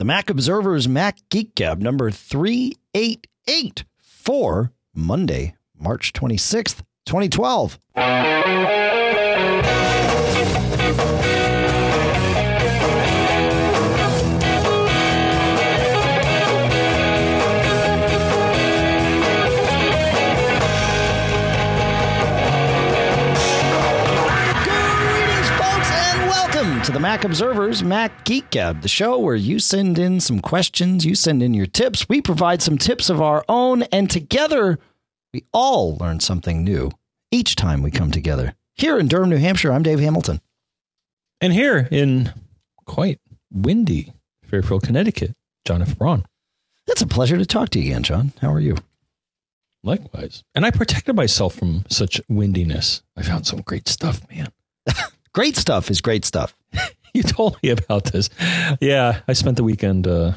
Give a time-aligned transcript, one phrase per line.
[0.00, 7.78] The Mac Observer's Mac Geek Gab number 388 for Monday, March 26th, 2012.
[26.90, 31.06] To the Mac Observer's Mac Geek Gab, the show where you send in some questions,
[31.06, 34.76] you send in your tips, we provide some tips of our own, and together
[35.32, 36.90] we all learn something new
[37.30, 38.54] each time we come together.
[38.74, 40.40] Here in Durham, New Hampshire, I'm Dave Hamilton.
[41.40, 42.32] And here in
[42.86, 43.20] quite
[43.52, 45.96] windy Fairfield, Connecticut, John F.
[45.96, 46.24] Braun.
[46.88, 48.32] It's a pleasure to talk to you again, John.
[48.40, 48.76] How are you?
[49.84, 50.42] Likewise.
[50.56, 53.02] And I protected myself from such windiness.
[53.16, 54.48] I found some great stuff, man.
[55.32, 56.54] Great stuff is great stuff.
[57.12, 58.30] You told me about this.
[58.80, 60.06] Yeah, I spent the weekend.
[60.06, 60.34] Uh,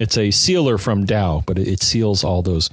[0.00, 2.70] it's a sealer from Dow, but it, it seals all those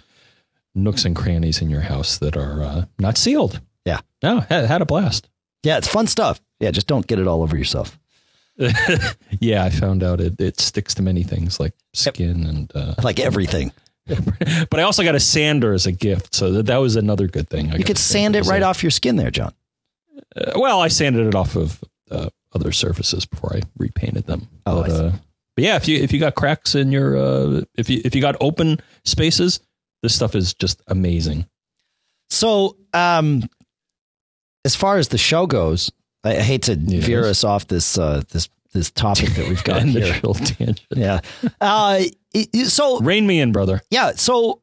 [0.73, 3.61] nooks and crannies in your house that are uh, not sealed.
[3.85, 3.99] Yeah.
[4.23, 5.29] No, had, had a blast.
[5.61, 6.41] Yeah, it's fun stuff.
[6.59, 7.99] Yeah, just don't get it all over yourself.
[9.39, 12.71] yeah, I found out it, it sticks to many things like skin and.
[12.73, 13.71] Uh, Like everything.
[14.07, 17.47] but I also got a sander as a gift, so that, that was another good
[17.47, 17.71] thing.
[17.71, 19.53] I You could sand it right off your skin there, John.
[20.35, 24.47] Uh, well, I sanded it off of uh, other surfaces before I repainted them.
[24.65, 25.11] Oh, but, uh,
[25.55, 28.21] but yeah, if you if you got cracks in your uh, if you if you
[28.21, 29.59] got open spaces,
[30.03, 31.45] this stuff is just amazing.
[32.29, 33.43] So, um,
[34.63, 35.91] as far as the show goes,
[36.23, 37.05] I, I hate to Yes.
[37.05, 40.75] veer us off this uh, this this topic that we've got here.
[40.95, 41.21] Yeah.
[41.59, 42.01] Uh,
[42.65, 43.81] so Rein me in, brother.
[43.89, 44.11] yeah.
[44.15, 44.61] So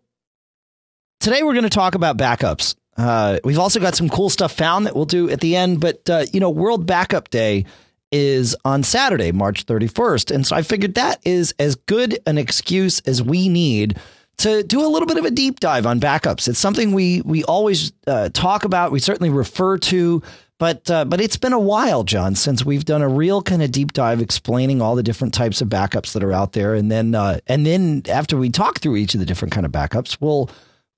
[1.19, 2.77] today we're going to talk about backups.
[2.97, 5.81] Uh, we've also got some cool stuff found that we'll do at the end.
[5.81, 7.67] But uh, you know, World Backup Day
[8.13, 13.01] is on Saturday, March 31st, and so I figured that is as good an excuse
[13.01, 13.99] as we need
[14.39, 16.49] to do a little bit of a deep dive on backups.
[16.49, 18.93] It's something we we always uh, talk about.
[18.93, 20.23] We certainly refer to.
[20.59, 23.71] But uh, but it's been a while, John, since we've done a real kind of
[23.71, 27.15] deep dive explaining all the different types of backups that are out there, and then
[27.15, 30.49] uh, and then after we talk through each of the different kind of backups, we'll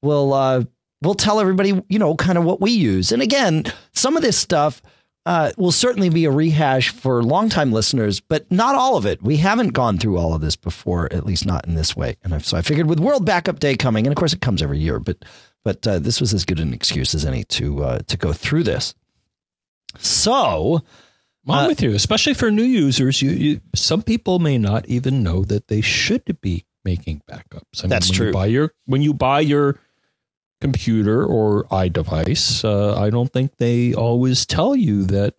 [0.00, 0.62] we'll uh,
[1.02, 3.12] we'll tell everybody you know kind of what we use.
[3.12, 4.82] And again, some of this stuff
[5.26, 9.22] uh, will certainly be a rehash for longtime listeners, but not all of it.
[9.22, 12.16] We haven't gone through all of this before, at least not in this way.
[12.24, 14.62] And I've, so I figured with World Backup Day coming, and of course it comes
[14.62, 15.24] every year, but
[15.64, 18.62] but uh, this was as good an excuse as any to uh, to go through
[18.62, 18.94] this.
[19.98, 20.82] So
[21.46, 23.20] I'm Uh, with you, especially for new users.
[23.22, 27.80] You, you some people may not even know that they should be making backups.
[27.80, 28.28] I mean, That's true.
[28.28, 29.78] You buy your when you buy your
[30.60, 35.34] computer or iDevice, uh, I don't think they always tell you that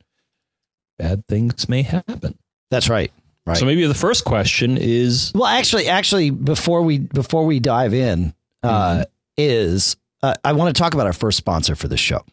[0.98, 2.38] bad things may happen.
[2.72, 3.12] that's right.
[3.46, 3.58] Right.
[3.58, 8.34] So maybe the first question is Well, actually, actually, before we before we dive in,
[8.62, 9.06] uh,
[9.38, 12.24] is uh, I want to talk about our first sponsor for this show.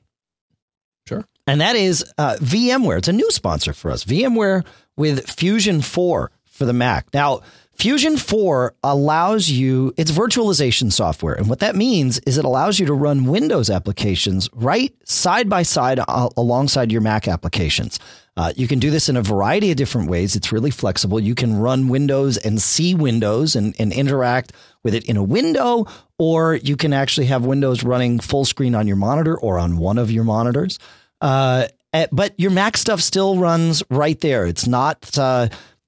[1.08, 1.24] Sure.
[1.46, 2.98] and that is uh, VMware.
[2.98, 4.04] It's a new sponsor for us.
[4.04, 7.06] VMware with Fusion Four for the Mac.
[7.14, 7.42] Now,
[7.78, 11.34] Fusion 4 allows you, it's virtualization software.
[11.34, 15.62] And what that means is it allows you to run Windows applications right side by
[15.62, 17.98] side uh, alongside your Mac applications.
[18.34, 20.36] Uh, you can do this in a variety of different ways.
[20.36, 21.20] It's really flexible.
[21.20, 25.86] You can run Windows and see Windows and, and interact with it in a window,
[26.18, 29.98] or you can actually have Windows running full screen on your monitor or on one
[29.98, 30.78] of your monitors.
[31.20, 34.46] Uh, eh, but your Mac stuff still runs right there.
[34.46, 35.18] It's not.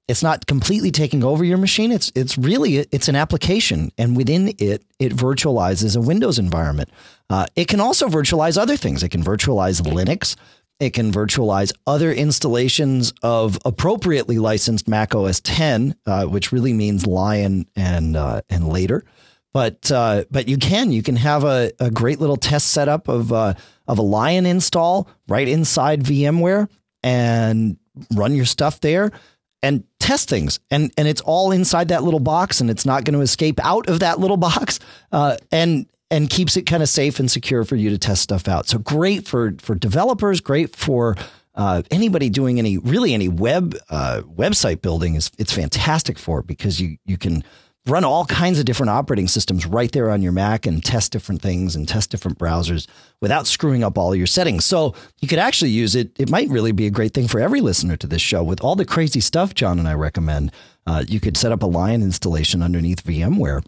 [0.09, 1.91] It's not completely taking over your machine.
[1.91, 6.89] It's it's really it's an application, and within it, it virtualizes a Windows environment.
[7.29, 9.03] Uh, it can also virtualize other things.
[9.03, 10.35] It can virtualize Linux.
[10.79, 17.05] It can virtualize other installations of appropriately licensed Mac OS 10, uh, which really means
[17.05, 19.05] Lion and uh, and later.
[19.53, 23.31] But uh, but you can you can have a, a great little test setup of
[23.31, 23.53] uh,
[23.87, 26.67] of a Lion install right inside VMware
[27.03, 27.77] and
[28.15, 29.11] run your stuff there
[29.61, 33.13] and test things and and it's all inside that little box and it's not going
[33.13, 34.79] to escape out of that little box
[35.11, 38.47] uh, and and keeps it kind of safe and secure for you to test stuff
[38.47, 38.67] out.
[38.67, 41.15] So great for for developers great for
[41.55, 46.79] uh, anybody doing any really any web uh, website building is it's fantastic for because
[46.79, 47.43] you you can
[47.87, 51.41] run all kinds of different operating systems right there on your Mac and test different
[51.41, 52.87] things and test different browsers
[53.21, 54.65] without screwing up all your settings.
[54.65, 56.11] So you could actually use it.
[56.19, 58.75] It might really be a great thing for every listener to this show with all
[58.75, 60.51] the crazy stuff John and I recommend.
[60.85, 63.63] Uh, you could set up a Lion installation underneath VMware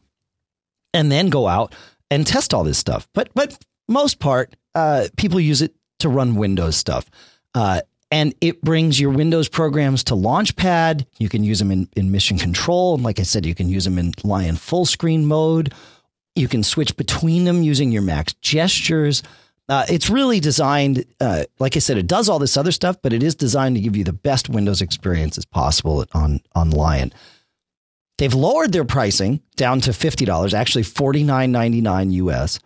[0.93, 1.73] and then go out
[2.09, 3.07] and test all this stuff.
[3.13, 3.57] But but
[3.87, 7.09] most part, uh, people use it to run Windows stuff.
[7.53, 7.81] Uh,
[8.11, 11.05] and it brings your Windows programs to Launchpad.
[11.17, 12.93] You can use them in, in mission control.
[12.95, 15.73] And like I said, you can use them in Lion full screen mode.
[16.35, 19.23] You can switch between them using your Mac's gestures.
[19.69, 23.13] Uh, it's really designed, uh, like I said, it does all this other stuff, but
[23.13, 27.13] it is designed to give you the best Windows experience as possible on, on Lion.
[28.17, 32.59] They've lowered their pricing down to $50, actually $49.99 US.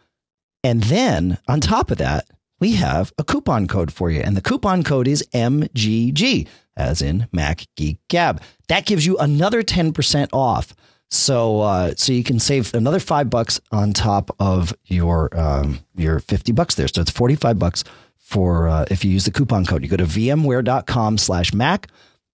[0.64, 2.26] And then on top of that,
[2.60, 4.22] we have a coupon code for you.
[4.22, 6.48] And the coupon code is MGG,
[6.78, 8.42] as in Mac Geek Gab.
[8.68, 10.76] That gives you another 10% off.
[11.10, 16.20] So, uh, so you can save another five bucks on top of your um, your
[16.20, 16.88] 50 bucks there.
[16.88, 17.84] So it's 45 bucks
[18.18, 19.84] for uh, if you use the coupon code.
[19.84, 21.88] You go to vmware.com slash Mac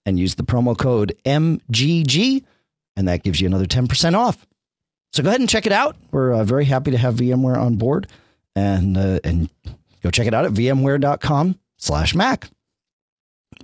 [0.06, 2.44] and use the promo code MGG,
[2.96, 4.48] and that gives you another 10% off.
[5.12, 5.98] So go ahead and check it out.
[6.12, 8.08] We're uh, very happy to have VMware on board
[8.56, 9.50] and uh, and
[10.02, 12.50] Go check it out at vmware.com slash Mac.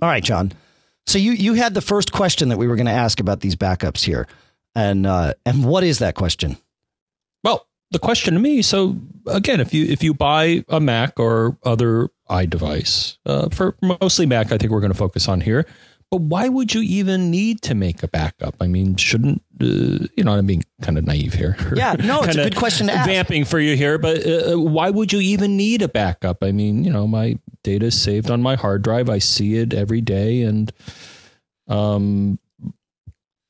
[0.00, 0.52] All right, John.
[1.06, 3.56] So you you had the first question that we were going to ask about these
[3.56, 4.26] backups here.
[4.74, 6.56] And uh, and what is that question?
[7.42, 8.96] Well, the question to me, so
[9.26, 14.52] again, if you if you buy a Mac or other iDevice, uh, for mostly Mac,
[14.52, 15.66] I think we're going to focus on here.
[16.10, 18.56] But why would you even need to make a backup?
[18.60, 20.32] I mean, shouldn't uh, you know?
[20.32, 21.56] I'm being kind of naive here.
[21.74, 23.06] Yeah, no, it's a good question to ask.
[23.06, 26.42] Vamping for you here, but uh, uh, why would you even need a backup?
[26.42, 29.10] I mean, you know, my data is saved on my hard drive.
[29.10, 30.72] I see it every day, and
[31.66, 32.38] um,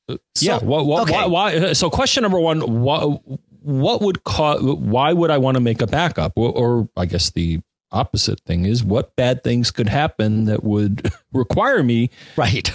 [0.09, 0.57] uh, so, yeah.
[0.57, 1.13] What, what, okay.
[1.13, 1.55] why, why?
[1.55, 3.21] Uh, so, question number one: what
[3.61, 4.61] what would cause?
[4.61, 6.33] Why would I want to make a backup?
[6.35, 11.11] Or, or I guess the opposite thing is what bad things could happen that would
[11.33, 12.71] require me right.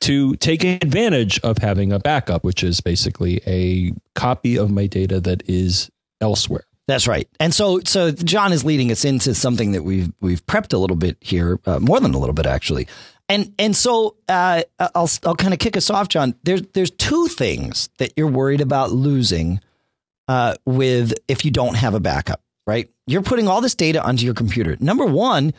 [0.00, 5.20] to take advantage of having a backup which is basically a copy of my data
[5.20, 5.90] that is
[6.20, 6.64] elsewhere.
[6.88, 7.28] That's right.
[7.38, 10.96] And so so john is leading us into something that we've we've prepped a little
[10.96, 12.88] bit here uh, more than a little bit actually.
[13.28, 16.34] And and so uh, I'll I'll kind of kick us off, John.
[16.42, 19.60] There's there's two things that you're worried about losing
[20.28, 22.88] uh, with if you don't have a backup right?
[23.06, 24.76] You're putting all this data onto your computer.
[24.80, 25.52] Number one,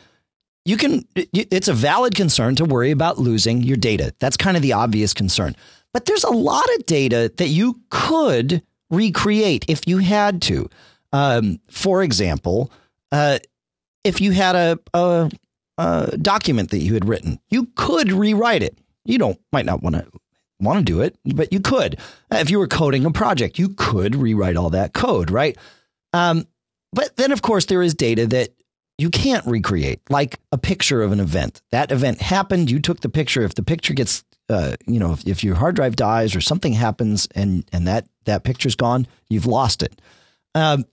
[0.64, 4.14] you can, it's a valid concern to worry about losing your data.
[4.18, 5.54] That's kind of the obvious concern.
[5.92, 10.68] But there's a lot of data that you could recreate if you had to.
[11.12, 12.72] Um, for example,
[13.12, 13.38] uh,
[14.02, 15.30] if you had a, a,
[15.78, 18.78] a, document that you had written, you could rewrite it.
[19.04, 20.06] You don't might not want to
[20.60, 21.98] want to do it, but you could.
[22.30, 25.56] If you were coding a project, you could rewrite all that code, right?
[26.12, 26.46] Um,
[26.94, 28.50] but then, of course, there is data that
[28.98, 31.60] you can't recreate, like a picture of an event.
[31.72, 32.70] That event happened.
[32.70, 33.42] You took the picture.
[33.42, 36.72] If the picture gets, uh, you know, if, if your hard drive dies or something
[36.72, 40.00] happens and and that that picture's gone, you've lost it.
[40.54, 40.84] Um,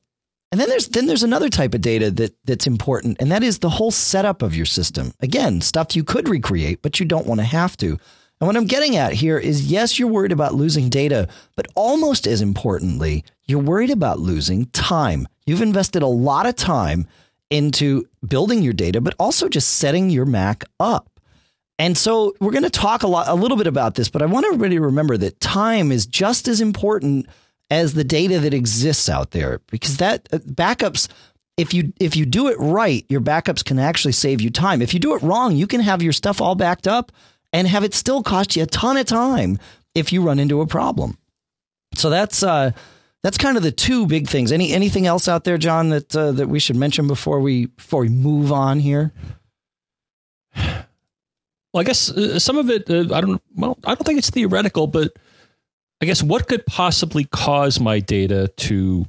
[0.51, 3.59] and then there's then there's another type of data that that's important, and that is
[3.59, 5.13] the whole setup of your system.
[5.21, 7.97] Again, stuff you could recreate, but you don't want to have to.
[8.41, 12.25] And what I'm getting at here is yes, you're worried about losing data, but almost
[12.25, 15.27] as importantly, you're worried about losing time.
[15.51, 17.07] You've invested a lot of time
[17.49, 21.19] into building your data, but also just setting your Mac up.
[21.77, 24.27] And so we're going to talk a lot, a little bit about this, but I
[24.27, 27.27] want everybody to remember that time is just as important
[27.69, 31.09] as the data that exists out there because that uh, backups
[31.57, 34.93] if you if you do it right your backups can actually save you time if
[34.93, 37.11] you do it wrong you can have your stuff all backed up
[37.51, 39.59] and have it still cost you a ton of time
[39.95, 41.17] if you run into a problem
[41.93, 42.71] so that's uh
[43.23, 44.51] that's kind of the two big things.
[44.51, 48.01] Any anything else out there, John, that uh, that we should mention before we before
[48.01, 49.11] we move on here?
[51.73, 52.89] Well, I guess uh, some of it.
[52.89, 53.41] Uh, I don't.
[53.55, 55.13] Well, I don't think it's theoretical, but
[56.01, 59.05] I guess what could possibly cause my data to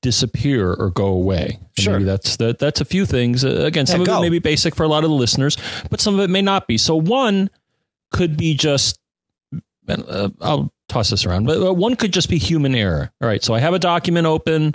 [0.00, 1.58] disappear or go away?
[1.76, 2.58] sure, maybe that's that.
[2.58, 3.44] That's a few things.
[3.44, 5.56] Uh, again, some yeah, of it may be basic for a lot of the listeners,
[5.90, 6.78] but some of it may not be.
[6.78, 7.50] So one
[8.12, 8.98] could be just.
[9.88, 13.10] Uh, I'll toss this around, but one could just be human error.
[13.20, 14.74] All right, so I have a document open,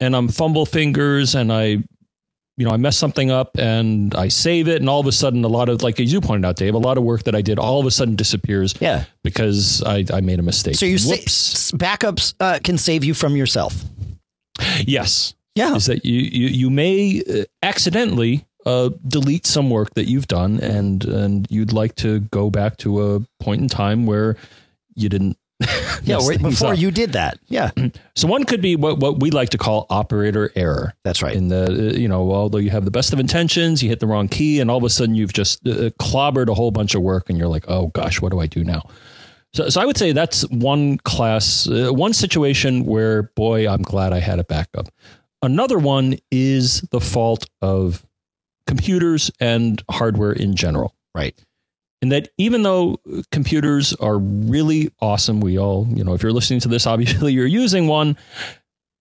[0.00, 1.64] and I'm fumble fingers, and I,
[2.56, 5.44] you know, I mess something up, and I save it, and all of a sudden,
[5.44, 7.42] a lot of like as you pointed out, Dave, a lot of work that I
[7.42, 8.74] did all of a sudden disappears.
[8.80, 10.74] Yeah, because I, I made a mistake.
[10.76, 13.84] So you sa- backups uh, can save you from yourself.
[14.84, 15.34] Yes.
[15.54, 15.74] Yeah.
[15.74, 20.60] Is that you you you may uh, accidentally uh, delete some work that you've done,
[20.60, 24.36] and and you'd like to go back to a point in time where
[24.96, 25.38] you didn't.
[26.02, 26.78] yeah, before up.
[26.78, 27.38] you did that.
[27.46, 27.70] Yeah.
[28.14, 30.92] So one could be what, what we like to call operator error.
[31.02, 31.34] That's right.
[31.34, 34.06] In the uh, you know, although you have the best of intentions, you hit the
[34.06, 37.00] wrong key, and all of a sudden you've just uh, clobbered a whole bunch of
[37.02, 38.82] work, and you're like, oh gosh, what do I do now?
[39.54, 44.12] So, so I would say that's one class, uh, one situation where, boy, I'm glad
[44.12, 44.88] I had a backup.
[45.40, 48.04] Another one is the fault of
[48.66, 50.94] computers and hardware in general.
[51.14, 51.42] Right.
[52.02, 53.00] And that even though
[53.32, 57.46] computers are really awesome, we all, you know, if you're listening to this, obviously you're
[57.46, 58.16] using one.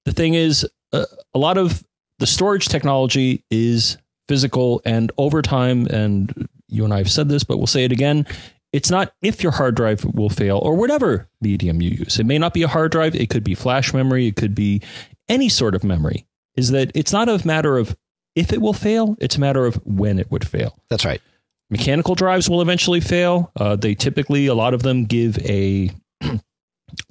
[0.06, 1.84] The thing is, uh, a lot of
[2.20, 3.98] the storage technology is
[4.28, 7.92] physical and over time, and you and I have said this, but we'll say it
[7.92, 8.26] again.
[8.72, 12.20] It's not if your hard drive will fail or whatever medium you use.
[12.20, 13.16] It may not be a hard drive.
[13.16, 14.28] It could be flash memory.
[14.28, 14.82] It could be
[15.30, 16.28] any sort of memory.
[16.56, 17.96] Is that it's not a matter of
[18.36, 19.16] if it will fail.
[19.20, 20.78] It's a matter of when it would fail.
[20.90, 21.22] That's right.
[21.70, 23.52] Mechanical drives will eventually fail.
[23.60, 25.90] Uh, they typically, a lot of them give a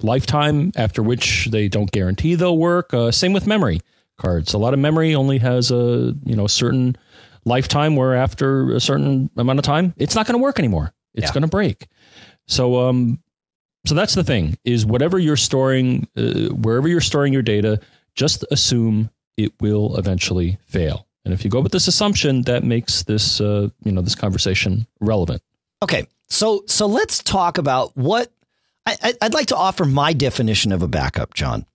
[0.01, 2.93] lifetime after which they don't guarantee they'll work.
[2.93, 3.79] Uh, same with memory
[4.17, 4.53] cards.
[4.53, 6.95] A lot of memory only has a you know certain
[7.45, 10.93] lifetime where after a certain amount of time it's not going to work anymore.
[11.13, 11.33] It's Yeah.
[11.33, 11.87] going to break.
[12.47, 13.19] So um
[13.85, 17.79] so that's the thing is whatever you're storing uh, wherever you're storing your data
[18.15, 21.04] just assume it will eventually fail.
[21.25, 24.87] And if you go with this assumption that makes this uh, you know this conversation
[25.01, 25.41] relevant.
[25.83, 28.31] Okay, so so let's talk about what
[28.85, 31.65] I, I'd like to offer my definition of a backup, John.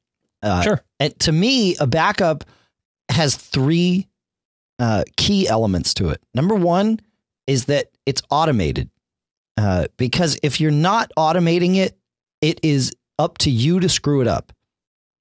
[0.43, 0.81] Uh, Sure.
[1.01, 2.45] And to me, a backup
[3.09, 4.07] has three
[4.79, 6.23] uh, key elements to it.
[6.35, 7.01] Number one
[7.47, 8.89] is that it's automated,
[9.57, 11.99] uh, because if you're not automating it,
[12.41, 14.53] it is up to you to screw it up,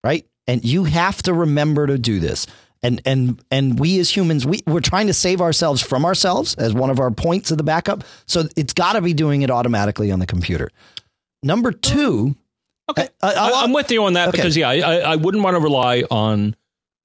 [0.04, 0.26] right?
[0.48, 2.46] And you have to remember to do this.
[2.82, 6.74] And and and we as humans, we we're trying to save ourselves from ourselves as
[6.74, 8.04] one of our points of the backup.
[8.26, 10.70] So it's got to be doing it automatically on the computer.
[11.44, 12.36] Number two,
[12.90, 14.38] Okay, I, am with you on that okay.
[14.38, 16.56] because yeah, I, I, I wouldn't want to rely on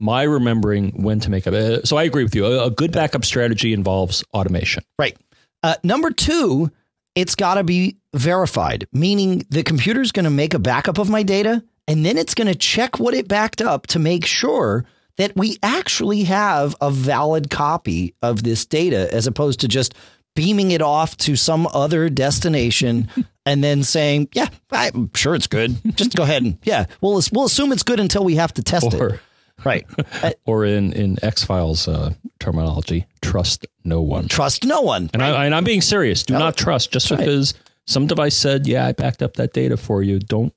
[0.00, 1.78] my remembering when to make a.
[1.78, 2.47] Uh, so I agree with you.
[2.47, 4.85] A, a good backup strategy involves automation.
[4.99, 5.16] Right.
[5.62, 6.71] Uh, number two,
[7.14, 11.23] it's got to be verified, meaning the computer's going to make a backup of my
[11.23, 14.85] data and then it's going to check what it backed up to make sure
[15.16, 19.94] that we actually have a valid copy of this data as opposed to just
[20.35, 23.09] beaming it off to some other destination
[23.47, 25.76] and then saying, yeah, I'm sure it's good.
[25.97, 28.92] Just go ahead and, yeah, we'll, we'll assume it's good until we have to test
[28.92, 29.21] it.
[29.64, 29.87] Right.
[30.47, 34.26] Or in in X Files uh, terminology, trust no one.
[34.28, 35.09] trust no one.
[35.14, 36.25] And I and I'm being serious.
[36.25, 37.18] Do No, not trust just right.
[37.21, 37.54] because
[37.87, 40.52] some device said, "Yeah, I backed up that data for you." Don't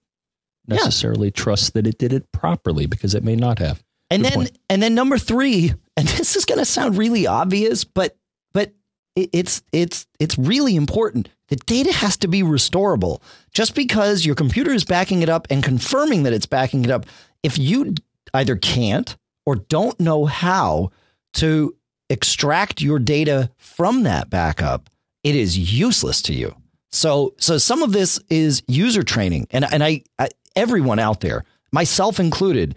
[0.67, 0.75] Yeah.
[0.77, 3.83] necessarily trust that it did it properly because it may not have.
[4.09, 4.59] And Good then point.
[4.69, 8.17] and then number three, and this is going to sound really obvious, but
[8.53, 8.73] but
[9.15, 11.29] it- it's it's it's really important.
[11.49, 13.21] The data has to be restorable.
[13.53, 17.05] Just because your computer is backing it up and confirming that it's backing it up,
[17.43, 17.95] if you
[18.33, 20.91] either can't or don't know how
[21.35, 21.73] to
[22.09, 24.89] extract your data from that backup,
[25.23, 26.55] it is useless to you.
[26.91, 31.43] So so some of this is user training, and and I, I everyone out there,
[31.71, 32.75] myself included,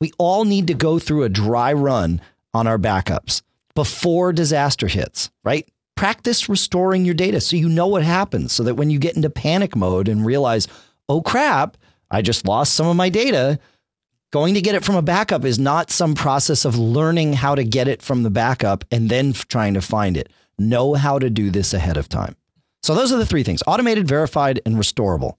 [0.00, 2.20] we all need to go through a dry run
[2.54, 3.42] on our backups
[3.74, 5.68] before disaster hits, right?
[5.96, 9.30] Practice restoring your data so you know what happens so that when you get into
[9.30, 10.68] panic mode and realize,
[11.08, 11.76] oh crap,
[12.10, 13.58] I just lost some of my data,
[14.30, 17.64] going to get it from a backup is not some process of learning how to
[17.64, 20.30] get it from the backup and then trying to find it.
[20.58, 22.36] Know how to do this ahead of time.
[22.82, 25.34] So those are the three things automated, verified, and restorable.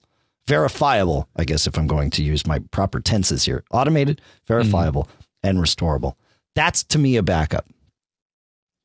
[0.48, 5.08] Verifiable, I guess, if I'm going to use my proper tenses here automated, verifiable,
[5.42, 6.14] and restorable.
[6.56, 7.66] That's to me a backup.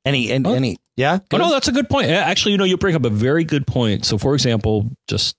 [0.05, 0.53] Any, and, Oh.
[0.53, 1.19] any, yeah?
[1.33, 2.09] Oh, no, that's a good point.
[2.11, 4.05] Actually, you know, you bring up a very good point.
[4.05, 5.35] So, for example, just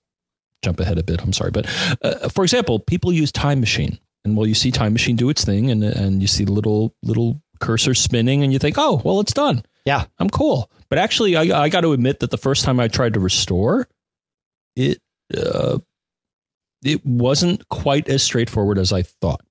[0.63, 1.21] jump ahead a bit.
[1.23, 1.65] I'm sorry, but
[2.01, 5.45] uh, for example, people use Time Machine, and well, you see Time Machine do its
[5.45, 9.21] thing, and and you see the little little cursor spinning, and you think, oh, well,
[9.21, 9.63] it's done.
[9.85, 10.05] Yeah.
[10.19, 10.69] I'm cool.
[10.89, 13.87] But actually, I I got to admit that the first time I tried to restore,
[14.75, 14.99] it
[15.35, 15.77] uh,
[16.83, 19.41] it wasn't quite as straightforward as I thought.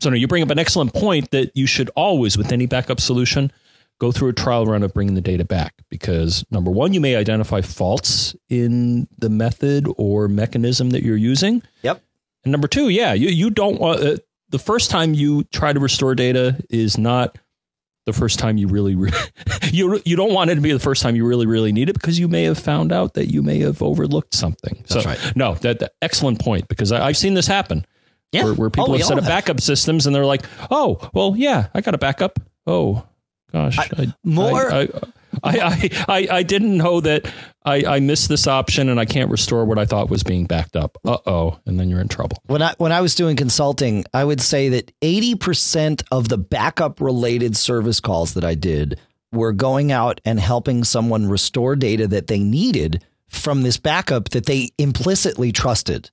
[0.00, 3.00] So, no, you bring up an excellent point that you should always, with any backup
[3.00, 3.52] solution,
[4.00, 7.16] go through a trial run of bringing the data back because number one, you may
[7.16, 11.62] identify faults in the method or mechanism that you're using.
[11.82, 12.02] Yep.
[12.44, 14.16] And number two, yeah, you, you don't want uh,
[14.48, 17.38] the first time you try to restore data is not
[18.06, 19.12] the first time you really, re-
[19.72, 21.92] you, you don't want it to be the first time you really, really need it
[21.94, 24.76] because you may have found out that you may have overlooked something.
[24.88, 25.32] That's so, right.
[25.36, 27.86] No, that, that excellent point because I, I've seen this happen
[28.32, 28.44] Yeah.
[28.44, 29.30] where, where people Oh, have set up have.
[29.30, 32.38] backup systems and they're like, oh, well, yeah, I got a backup.
[32.66, 33.06] Oh,
[33.52, 33.78] gosh.
[33.78, 34.88] I, more- I,
[35.42, 37.32] I, I, I, didn't know that
[37.64, 40.76] I, I missed this option and I can't restore what I thought was being backed
[40.76, 40.98] up.
[41.04, 41.58] Uh oh.
[41.66, 42.38] And then you're in trouble.
[42.46, 47.00] When I when I was doing consulting, I would say that 80% of the backup
[47.00, 48.98] related service calls that I did
[49.32, 54.46] were going out and helping someone restore data that they needed from this backup that
[54.46, 56.10] they implicitly trusted.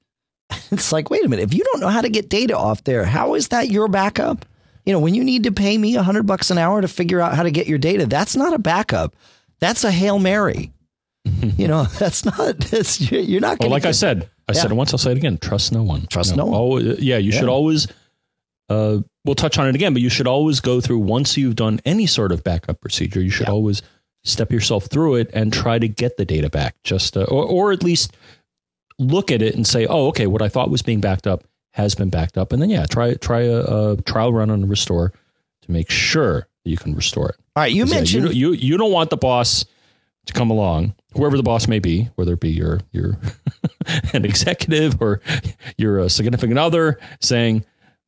[0.71, 3.05] It's like, wait a minute, if you don't know how to get data off there,
[3.05, 4.45] how is that your backup?
[4.87, 7.19] You know, when you need to pay me a hundred bucks an hour to figure
[7.19, 9.17] out how to get your data, that's not a backup.
[9.59, 10.71] That's a hail mary.
[11.25, 12.57] you know, that's not.
[12.59, 13.59] That's you're not.
[13.59, 14.61] Well, like get, I said, I yeah.
[14.61, 14.93] said it once.
[14.93, 15.39] I'll say it again.
[15.39, 16.07] Trust no one.
[16.07, 16.55] Trust no, no one.
[16.55, 17.39] Always, yeah, you yeah.
[17.39, 17.89] should always.
[18.69, 21.81] Uh, we'll touch on it again, but you should always go through once you've done
[21.83, 23.21] any sort of backup procedure.
[23.21, 23.53] You should yeah.
[23.53, 23.81] always
[24.23, 26.75] step yourself through it and try to get the data back.
[26.85, 28.15] Just uh, or or at least
[28.99, 31.43] look at it and say, oh, okay, what I thought was being backed up
[31.77, 35.13] has been backed up, and then yeah, try try a, a trial run on restore
[35.61, 37.35] to make sure you can restore it.
[37.55, 39.63] All right, you mentioned yeah, you, you you don't want the boss
[40.25, 43.19] to come along, whoever the boss may be, whether it be your your
[44.13, 45.21] an executive or
[45.77, 47.63] your a significant other, saying,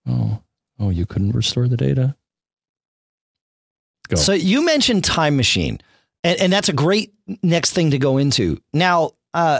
[0.07, 0.41] "Oh,
[0.79, 2.15] oh, you couldn't restore the data."
[4.07, 4.15] Go.
[4.15, 5.79] So you mentioned time machine,
[6.23, 8.59] and, and that's a great next thing to go into.
[8.73, 9.59] Now, uh,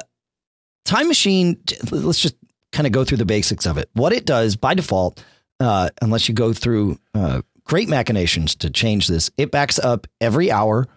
[0.84, 1.62] time machine.
[1.92, 2.36] Let's just
[2.72, 3.90] kind of go through the basics of it.
[3.94, 5.24] What it does by default,
[5.60, 10.52] uh, unless you go through uh, great machinations to change this, it backs up every
[10.52, 10.88] hour,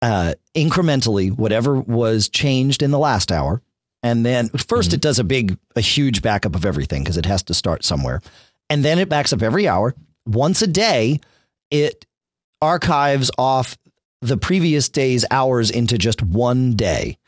[0.00, 3.62] uh, incrementally, whatever was changed in the last hour.
[4.02, 4.94] And then 1st mm-hmm.
[4.94, 8.20] it does a big, a huge backup of everything because it has to start somewhere.
[8.68, 9.94] And then it backs up every hour.
[10.26, 11.20] Once a day,
[11.70, 12.04] it
[12.60, 13.76] archives off
[14.20, 17.18] the previous day's hours into just one day.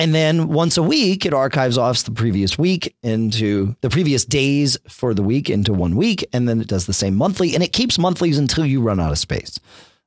[0.00, 4.78] And then once a week, it archives off the previous week into the previous days
[4.88, 6.26] for the week into one week.
[6.32, 9.12] And then it does the same monthly and it keeps monthlies until you run out
[9.12, 9.60] of space.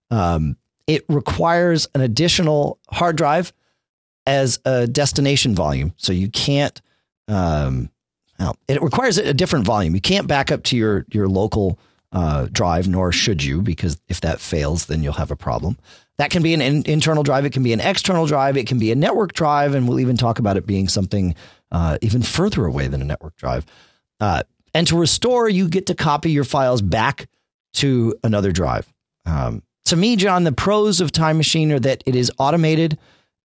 [0.09, 0.57] Um,
[0.87, 3.53] it requires an additional hard drive
[4.25, 5.93] as a destination volume.
[5.97, 6.81] So you can't,
[7.27, 7.91] um,
[8.67, 9.93] it requires a different volume.
[9.93, 11.77] You can't back up to your, your local
[12.11, 15.77] uh, drive, nor should you, because if that fails, then you'll have a problem.
[16.17, 17.45] That can be an in- internal drive.
[17.45, 18.55] It can be an external drive.
[18.57, 19.73] It can be a network drive.
[19.73, 21.35] And we'll even talk about it being something
[21.71, 23.65] uh, even further away than a network drive.
[24.19, 24.43] Uh,
[24.73, 27.27] and to restore, you get to copy your files back
[27.73, 28.91] to another drive.
[29.25, 32.97] Um, to me, John, the pros of Time Machine are that it is automated,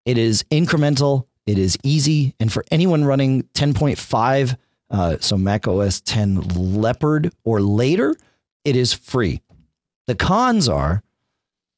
[0.05, 2.35] it is incremental, it is easy.
[2.39, 4.57] And for anyone running 10.5,
[4.91, 8.15] uh, so Mac OS 10 Leopard or later,
[8.65, 9.43] it is free.
[10.07, 11.03] The cons are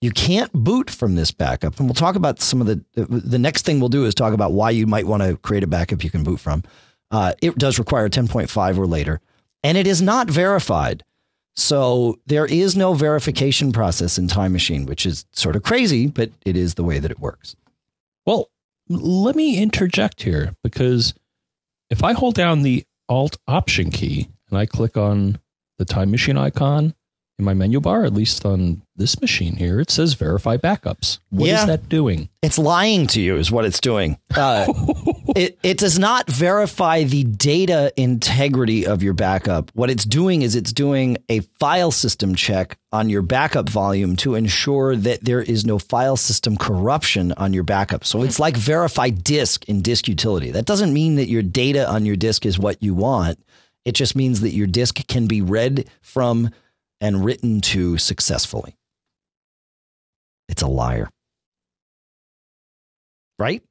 [0.01, 1.79] you can't boot from this backup.
[1.79, 4.53] And we'll talk about some of the, the next thing we'll do is talk about
[4.53, 6.63] why you might want to create a backup you can boot from.
[7.11, 9.21] Uh, it does require 10.5 or later,
[9.63, 11.05] and it is not verified.
[11.57, 16.31] So there is no verification process in Time Machine, which is sort of crazy, but
[16.47, 17.57] it is the way that it works.
[18.25, 18.49] Well,
[18.89, 21.15] let me interject here because
[21.91, 25.39] if I hold down the Alt Option key and I click on
[25.79, 26.95] the Time Machine icon,
[27.41, 31.19] in my menu bar, at least on this machine here, it says verify backups.
[31.31, 31.61] What yeah.
[31.61, 32.29] is that doing?
[32.43, 34.19] It's lying to you, is what it's doing.
[34.37, 34.67] Uh,
[35.35, 39.71] it, it does not verify the data integrity of your backup.
[39.75, 44.35] What it's doing is it's doing a file system check on your backup volume to
[44.35, 48.05] ensure that there is no file system corruption on your backup.
[48.05, 50.51] So it's like verify disk in disk utility.
[50.51, 53.39] That doesn't mean that your data on your disk is what you want.
[53.87, 56.51] It just means that your disk can be read from
[57.01, 58.77] and written to successfully.
[60.49, 61.09] It's a liar.
[63.39, 63.63] Right?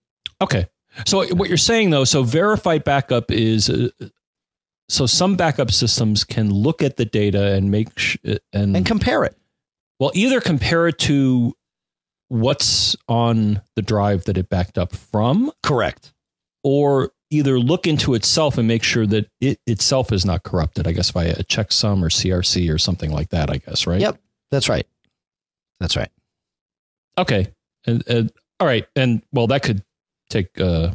[0.41, 0.67] Okay.
[1.05, 3.89] So what you're saying though, so verified backup is uh,
[4.87, 8.85] so some backup systems can look at the data and make sh- uh, and and
[8.85, 9.37] compare it.
[9.99, 11.53] Well, either compare it to
[12.29, 15.51] what's on the drive that it backed up from.
[15.61, 16.13] Correct.
[16.63, 20.91] Or either look into itself and make sure that it itself is not corrupted, I
[20.91, 24.01] guess via a checksum or CRC or something like that, I guess, right?
[24.01, 24.19] Yep.
[24.51, 24.87] That's right.
[25.79, 26.09] That's right.
[27.17, 27.47] Okay.
[27.85, 28.85] And, and all right.
[28.95, 29.83] And well, that could
[30.29, 30.91] take, uh,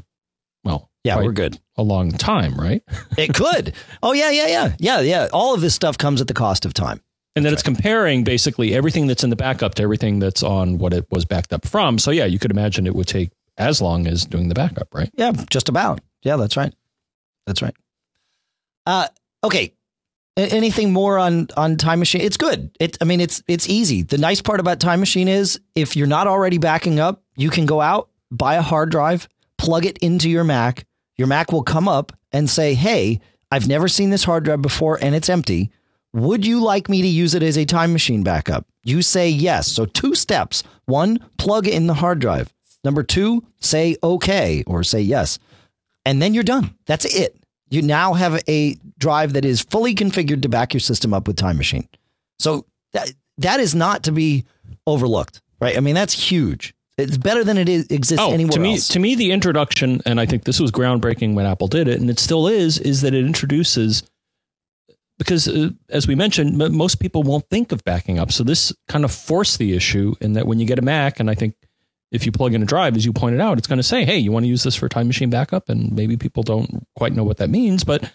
[0.65, 1.59] well, yeah, we're good.
[1.77, 2.83] A long time, right?
[3.19, 3.75] it could.
[4.03, 4.73] Oh, yeah, yeah, yeah.
[4.79, 5.29] Yeah, yeah.
[5.33, 7.01] All of this stuff comes at the cost of time.
[7.37, 10.93] And then it's comparing basically everything that's in the backup to everything that's on what
[10.93, 11.99] it was backed up from.
[11.99, 15.11] So, yeah, you could imagine it would take as long as doing the backup, right?
[15.15, 16.01] Yeah, just about.
[16.25, 16.75] Yeah, that's right.
[17.47, 17.75] That's right.
[18.87, 19.09] Uh,
[19.45, 19.75] okay.
[20.37, 22.23] anything more on on Time Machine?
[22.23, 22.75] It's good.
[22.81, 22.99] It.
[23.01, 24.03] I mean, it's it's easy.
[24.03, 27.67] The nice part about Time Machine is if you're not already backing up, you can
[27.67, 30.87] go out buy a hard drive, plug it into your Mac.
[31.17, 34.99] Your Mac will come up and say, "Hey, I've never seen this hard drive before,
[35.01, 35.71] and it's empty.
[36.13, 39.71] Would you like me to use it as a Time Machine backup?" You say yes.
[39.71, 42.53] So two steps: one, plug in the hard drive.
[42.83, 45.39] Number two, say okay or say yes
[46.05, 46.75] and then you're done.
[46.87, 47.37] That's it.
[47.71, 51.37] You now have a drive that is fully configured to back your system up with
[51.37, 51.89] Time Machine.
[52.39, 54.45] So that that is not to be
[54.87, 55.77] overlooked, right?
[55.77, 56.75] I mean, that's huge.
[56.97, 58.87] It's better than it is, exists oh, anywhere to me, else.
[58.89, 62.09] To me, the introduction, and I think this was groundbreaking when Apple did it, and
[62.09, 64.05] it still is, is that it introduces
[65.19, 68.33] because uh, as we mentioned, m- most people won't think of backing up.
[68.33, 71.31] So this kind of forced the issue in that when you get a Mac, and
[71.31, 71.55] I think
[72.15, 74.19] if you plug in a drive, as you pointed out, it's going to say, "Hey,
[74.19, 77.25] you want to use this for time machine backup?" And maybe people don't quite know
[77.25, 78.11] what that means, but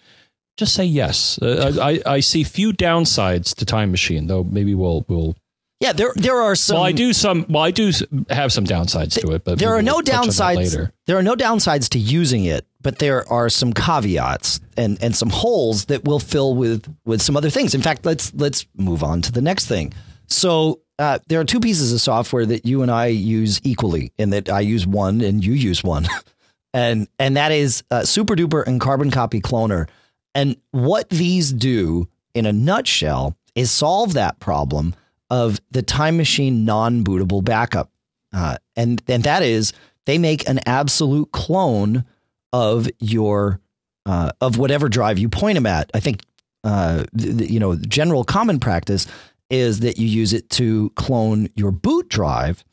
[0.58, 1.38] just say yes.
[1.42, 4.44] Uh, I, I see few downsides to time machine, though.
[4.44, 5.36] Maybe we'll we'll
[5.80, 6.76] yeah, there there are some.
[6.76, 7.46] Well, I do some.
[7.48, 7.92] Well, I do
[8.30, 10.92] have some downsides to it, but there are no we'll downsides.
[11.06, 15.30] There are no downsides to using it, but there are some caveats and and some
[15.30, 17.74] holes that we'll fill with with some other things.
[17.74, 19.94] In fact, let's let's move on to the next thing.
[20.28, 24.32] So uh, there are two pieces of software that you and I use equally, in
[24.32, 26.06] that I use one and you use one,
[26.74, 29.88] and and that is uh, SuperDuper and Carbon Copy Cloner.
[30.36, 34.94] And what these do, in a nutshell, is solve that problem
[35.30, 37.90] of the time machine non bootable backup.
[38.34, 39.74] Uh, and, and that is
[40.06, 42.04] they make an absolute clone
[42.54, 43.60] of your
[44.06, 45.90] uh, of whatever drive you point them at.
[45.94, 46.22] I think
[46.64, 49.08] uh, you know general common practice
[49.50, 52.64] is that you use it to clone your boot drive,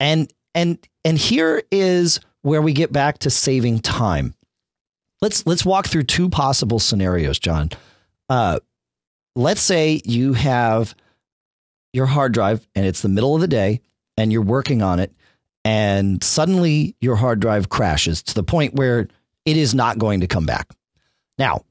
[0.00, 4.34] and and and here is where we get back to saving time.
[5.20, 7.70] Let's let's walk through two possible scenarios, John.
[8.28, 8.60] Uh,
[9.34, 10.94] let's say you have
[11.92, 13.80] your hard drive and it's the middle of the day
[14.16, 15.12] and you're working on it
[15.64, 19.08] and suddenly your hard drive crashes to the point where
[19.44, 20.68] it is not going to come back.
[21.38, 21.62] Now,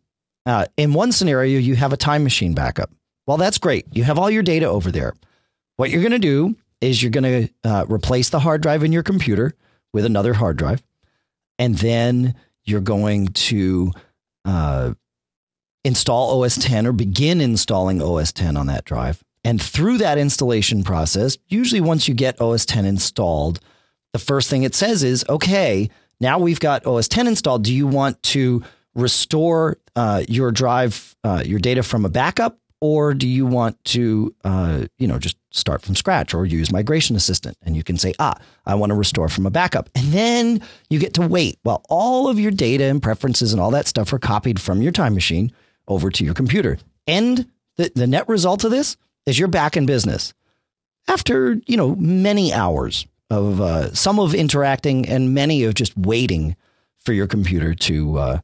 [0.45, 2.89] uh, in one scenario, you have a time machine backup.
[3.27, 3.85] Well, that's great.
[3.91, 5.13] You have all your data over there.
[5.75, 8.91] What you're going to do is you're going to uh, replace the hard drive in
[8.91, 9.53] your computer
[9.93, 10.81] with another hard drive.
[11.59, 13.91] And then you're going to
[14.45, 14.93] uh,
[15.83, 19.23] install OS 10 or begin installing OS 10 on that drive.
[19.43, 23.59] And through that installation process, usually once you get OS 10 installed,
[24.13, 27.63] the first thing it says is, okay, now we've got OS 10 installed.
[27.63, 28.63] Do you want to
[28.95, 34.35] restore uh, your drive, uh, your data from a backup, or do you want to,
[34.43, 37.57] uh, you know, just start from scratch or use Migration Assistant?
[37.63, 38.35] And you can say, ah,
[38.65, 39.89] I want to restore from a backup.
[39.95, 43.71] And then you get to wait while all of your data and preferences and all
[43.71, 45.51] that stuff are copied from your time machine
[45.87, 46.77] over to your computer.
[47.07, 50.33] And the, the net result of this is you're back in business
[51.07, 56.55] after, you know, many hours of uh, some of interacting and many of just waiting
[56.97, 58.39] for your computer to uh,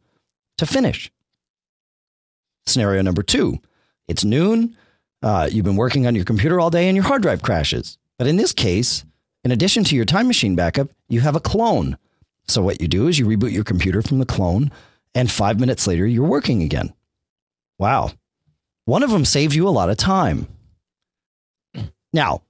[0.57, 1.11] to finish.
[2.65, 3.59] Scenario number two:
[4.07, 4.75] It's noon.
[5.21, 7.97] Uh, you've been working on your computer all day, and your hard drive crashes.
[8.17, 9.05] But in this case,
[9.43, 11.97] in addition to your time machine backup, you have a clone.
[12.47, 14.71] So what you do is you reboot your computer from the clone,
[15.15, 16.93] and five minutes later, you're working again.
[17.79, 18.11] Wow.
[18.85, 20.47] One of them saved you a lot of time.
[22.11, 22.41] Now,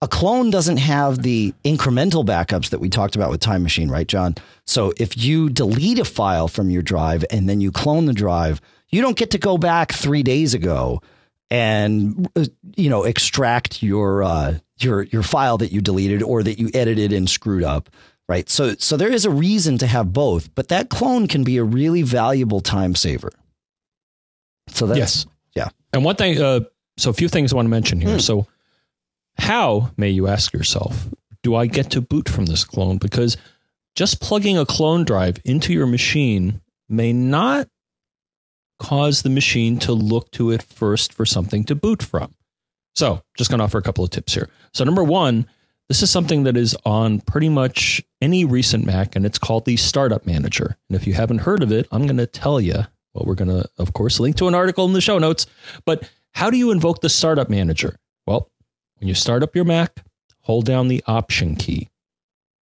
[0.00, 4.06] a clone doesn't have the incremental backups that we talked about with Time Machine, right,
[4.06, 4.36] John?
[4.66, 8.60] So if you delete a file from your drive and then you clone the drive,
[8.90, 11.02] you don't get to go back three days ago
[11.50, 12.44] and uh,
[12.76, 17.12] you know extract your uh, your your file that you deleted or that you edited
[17.12, 17.90] and screwed up,
[18.28, 18.48] right?
[18.48, 21.64] So so there is a reason to have both, but that clone can be a
[21.64, 23.32] really valuable time saver.
[24.68, 25.26] So that's yes.
[25.54, 25.68] yeah.
[25.92, 26.60] And one thing, uh,
[26.98, 28.14] so a few things I want to mention here.
[28.14, 28.18] Hmm.
[28.18, 28.46] So
[29.38, 31.08] how, may you ask yourself,
[31.42, 32.98] do I get to boot from this clone?
[32.98, 33.36] Because
[33.94, 37.68] just plugging a clone drive into your machine may not
[38.78, 42.34] cause the machine to look to it first for something to boot from.
[42.94, 44.48] So, just going to offer a couple of tips here.
[44.74, 45.46] So, number one,
[45.88, 49.76] this is something that is on pretty much any recent Mac, and it's called the
[49.76, 50.76] Startup Manager.
[50.88, 52.86] And if you haven't heard of it, I'm going to tell you.
[53.14, 55.46] Well, we're going to, of course, link to an article in the show notes.
[55.86, 57.96] But how do you invoke the Startup Manager?
[58.26, 58.50] Well,
[58.98, 60.04] when you start up your Mac,
[60.42, 61.88] hold down the Option key.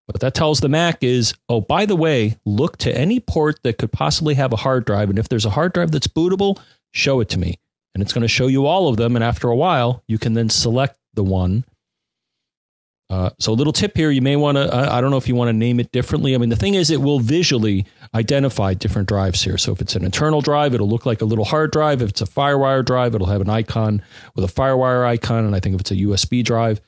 [0.07, 3.79] What that tells the Mac is, oh, by the way, look to any port that
[3.79, 5.09] could possibly have a hard drive.
[5.09, 6.61] And if there's a hard drive that's bootable,
[6.93, 7.59] show it to me.
[7.95, 9.17] And it's going to show you all of them.
[9.17, 11.65] And after a while, you can then select the one
[13.11, 15.29] uh, so a little tip here, you may want to, I, I, don't know if
[15.29, 16.35] you want to name it differently.
[16.35, 19.59] I mean, the thing is, it will visually identify different drives here.
[19.59, 22.01] So if it's an internal drive, it'll look like a little hard drive.
[22.01, 24.03] If it's a FireWire drive, it'll have an icon
[24.35, 25.45] with a FireWire icon.
[25.45, 26.81] And I think if it's a USB drive,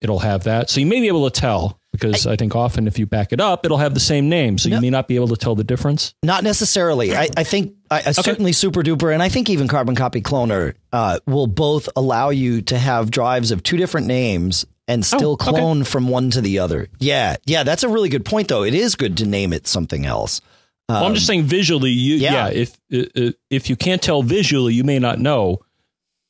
[0.00, 0.68] it'll have that.
[0.68, 3.32] So you may be able to tell because I, I think often if you back
[3.32, 4.58] it up, it'll have the same name.
[4.58, 6.14] So no, you may not be able to tell the difference.
[6.22, 7.14] Not necessarily.
[7.14, 8.12] I, I think I, okay.
[8.12, 12.78] certainly SuperDuper and I think even Carbon Copy Cloner uh, will both allow you to
[12.78, 15.90] have drives of two different names and oh, still oh, clone okay.
[15.90, 16.88] from one to the other.
[16.98, 18.64] Yeah, yeah, that's a really good point, though.
[18.64, 20.40] It is good to name it something else.
[20.88, 21.90] Um, well, I'm just um, saying visually.
[21.90, 22.48] You, yeah.
[22.48, 25.60] yeah, if if you can't tell visually, you may not know,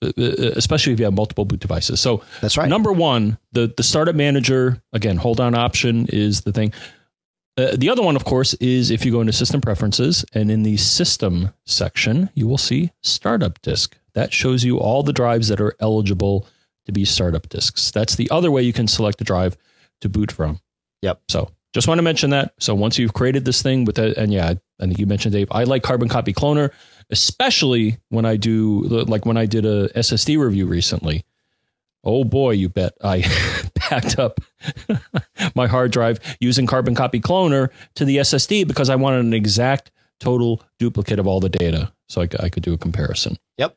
[0.02, 2.00] especially if you have multiple boot devices.
[2.00, 2.68] So that's right.
[2.68, 6.72] Number one, the the startup manager again, hold down option is the thing.
[7.58, 10.62] Uh, the other one, of course, is if you go into system preferences and in
[10.62, 13.96] the system section, you will see startup disk.
[14.14, 16.46] that shows you all the drives that are eligible
[16.86, 17.90] to be startup disks.
[17.90, 19.56] That's the other way you can select a drive
[20.00, 20.60] to boot from.
[21.02, 21.22] Yep.
[21.28, 22.54] So just want to mention that.
[22.58, 25.48] So once you've created this thing with that, and yeah, I think you mentioned Dave,
[25.50, 26.70] I like Carbon Copy Cloner,
[27.12, 31.24] especially when I do like when I did a SSD review recently.
[32.02, 33.22] Oh boy, you bet I
[33.90, 34.40] backed up
[35.54, 39.92] my hard drive using Carbon Copy Cloner to the SSD because I wanted an exact
[40.18, 43.36] total duplicate of all the data, so I, I could do a comparison.
[43.58, 43.76] Yep.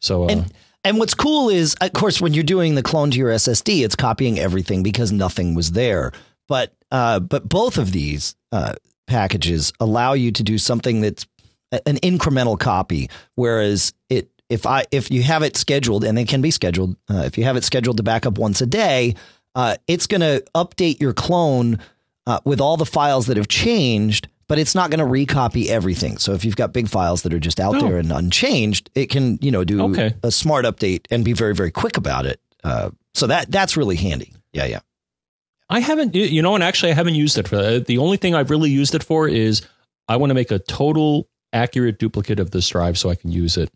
[0.00, 0.52] So, uh, and
[0.84, 3.96] and what's cool is, of course, when you're doing the clone to your SSD, it's
[3.96, 6.12] copying everything because nothing was there.
[6.46, 11.26] But uh, but both of these uh, packages allow you to do something that's
[11.72, 16.40] an incremental copy, whereas it if I if you have it scheduled and it can
[16.40, 19.14] be scheduled, uh, if you have it scheduled to back up once a day,
[19.54, 21.78] uh, it's going to update your clone
[22.26, 26.16] uh, with all the files that have changed but it's not going to recopy everything.
[26.16, 29.38] So if you've got big files that are just out there and unchanged, it can
[29.42, 30.14] you know do Okay.
[30.22, 32.40] a smart update and be very very quick about it.
[32.64, 34.32] Uh, so that that's really handy.
[34.54, 34.80] Yeah, yeah.
[35.68, 37.84] I haven't, you- you know, and actually I haven't used it for that.
[37.84, 39.60] The only thing I've really used it for is
[40.08, 43.56] I want to make a total accurate duplicate of this drive so I can use
[43.56, 43.70] it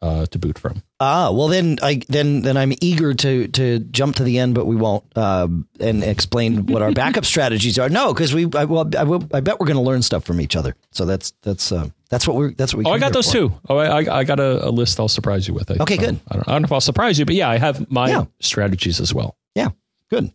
[0.00, 0.82] uh, to boot from.
[1.00, 4.64] Ah, well then I then then I'm eager to to jump to the end, but
[4.66, 7.88] we won't um, and explain what our backup strategies are.
[7.88, 10.40] No, because we I, well I, will, I bet we're going to learn stuff from
[10.40, 10.76] each other.
[10.92, 12.90] So that's that's uh, that's what we're that's what we.
[12.90, 13.32] Oh, I got those for.
[13.32, 13.52] too.
[13.68, 15.68] Oh, I, I- got a, a list I'll surprise you with.
[15.70, 16.10] I, Okay, good.
[16.10, 18.08] um, I don't, I don't know if I'll surprise you, but yeah, I have my
[18.08, 18.24] Yeah.
[18.40, 19.36] strategies as well.
[19.56, 19.68] Yeah,
[20.10, 20.32] good.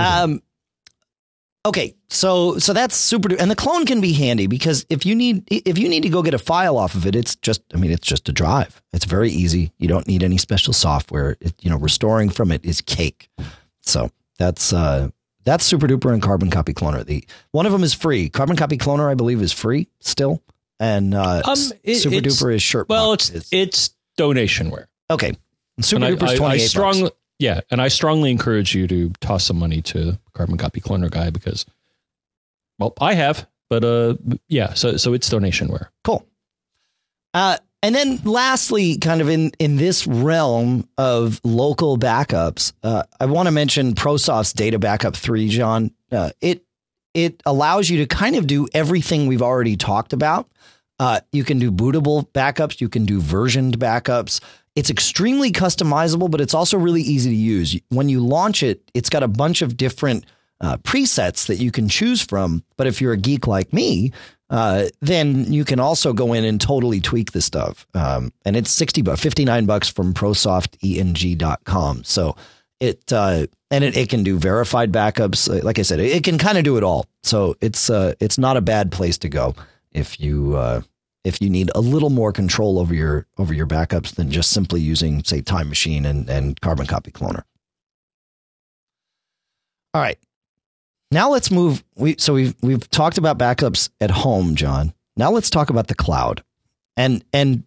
[0.00, 0.42] Um,
[1.66, 5.44] okay, so so that's super, and the clone can be handy because if you need
[5.50, 7.90] if you need to go get a file off of it, it's just I mean
[7.90, 8.80] it's just a drive.
[8.92, 9.72] It's very easy.
[9.78, 11.36] You don't need any special software.
[11.40, 13.28] It, you know, restoring from it is cake.
[13.82, 15.08] So that's uh
[15.44, 17.04] that's super duper and Carbon Copy Cloner.
[17.04, 18.28] The one of them is free.
[18.28, 20.42] Carbon Copy Cloner, I believe, is free still,
[20.78, 22.88] and uh, Um, it- super duper is shirt.
[22.88, 24.86] well, it's it's donationware.
[25.10, 25.32] okay.
[25.76, 26.98] And Super duper is I, twenty I eight bucks.
[27.38, 31.30] Yeah, and I strongly encourage you to toss some money to Carbon Copy Cloner guy
[31.30, 31.66] because,
[32.78, 34.16] well, I have, but uh,
[34.48, 35.88] yeah, so so it's donationware.
[36.04, 36.26] Cool.
[37.34, 43.26] Uh, and then lastly, kind of in, in this realm of local backups, uh, I
[43.26, 45.92] want to mention ProSoft's Data Backup 3, John.
[46.10, 46.64] Uh, it
[47.14, 50.48] it allows you to kind of do everything we've already talked about.
[51.00, 54.40] Uh, you can do bootable backups, you can do versioned backups.
[54.78, 57.76] It's extremely customizable, but it's also really easy to use.
[57.88, 60.24] When you launch it, it's got a bunch of different
[60.60, 62.62] uh, presets that you can choose from.
[62.76, 64.12] But if you're a geek like me,
[64.50, 67.88] uh, then you can also go in and totally tweak the stuff.
[67.92, 72.04] Um, and it's 60 bucks, 59 bucks from prosofting.com.
[72.04, 72.36] So
[72.78, 75.50] it, uh, and it, it can do verified backups.
[75.50, 77.06] Uh, Like I said, it, it can kind of do it all.
[77.24, 79.56] So it's, uh, it's not a bad place to go
[79.90, 80.82] if you, uh,
[81.28, 84.80] if you need a little more control over your over your backups than just simply
[84.80, 87.42] using say time machine and, and carbon copy cloner.
[89.92, 90.18] All right.
[91.10, 94.94] Now let's move we so we've we've talked about backups at home john.
[95.16, 96.42] Now let's talk about the cloud.
[96.96, 97.62] And and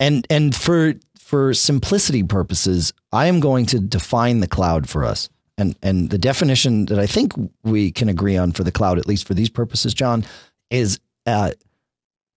[0.00, 5.28] and and for for simplicity purposes i am going to define the cloud for us.
[5.58, 9.06] And and the definition that i think we can agree on for the cloud at
[9.06, 10.24] least for these purposes john
[10.70, 11.50] is uh,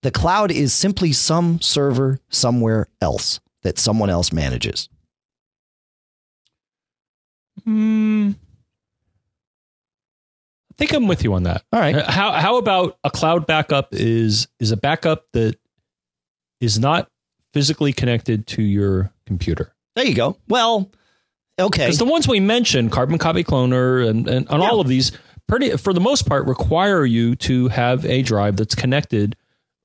[0.03, 4.89] the cloud is simply some server somewhere else that someone else manages.
[7.63, 8.31] Hmm.
[10.71, 11.63] I think I'm with you on that.
[11.71, 11.95] All right.
[11.95, 15.55] Uh, How how about a cloud backup is is a backup that
[16.59, 17.09] is not
[17.53, 19.73] physically connected to your computer?
[19.95, 20.37] There you go.
[20.49, 20.91] Well,
[21.59, 21.85] okay.
[21.85, 25.11] Because the ones we mentioned, Carbon Copy Cloner and, and, and all of these,
[25.47, 29.37] pretty for the most part, require you to have a drive that's connected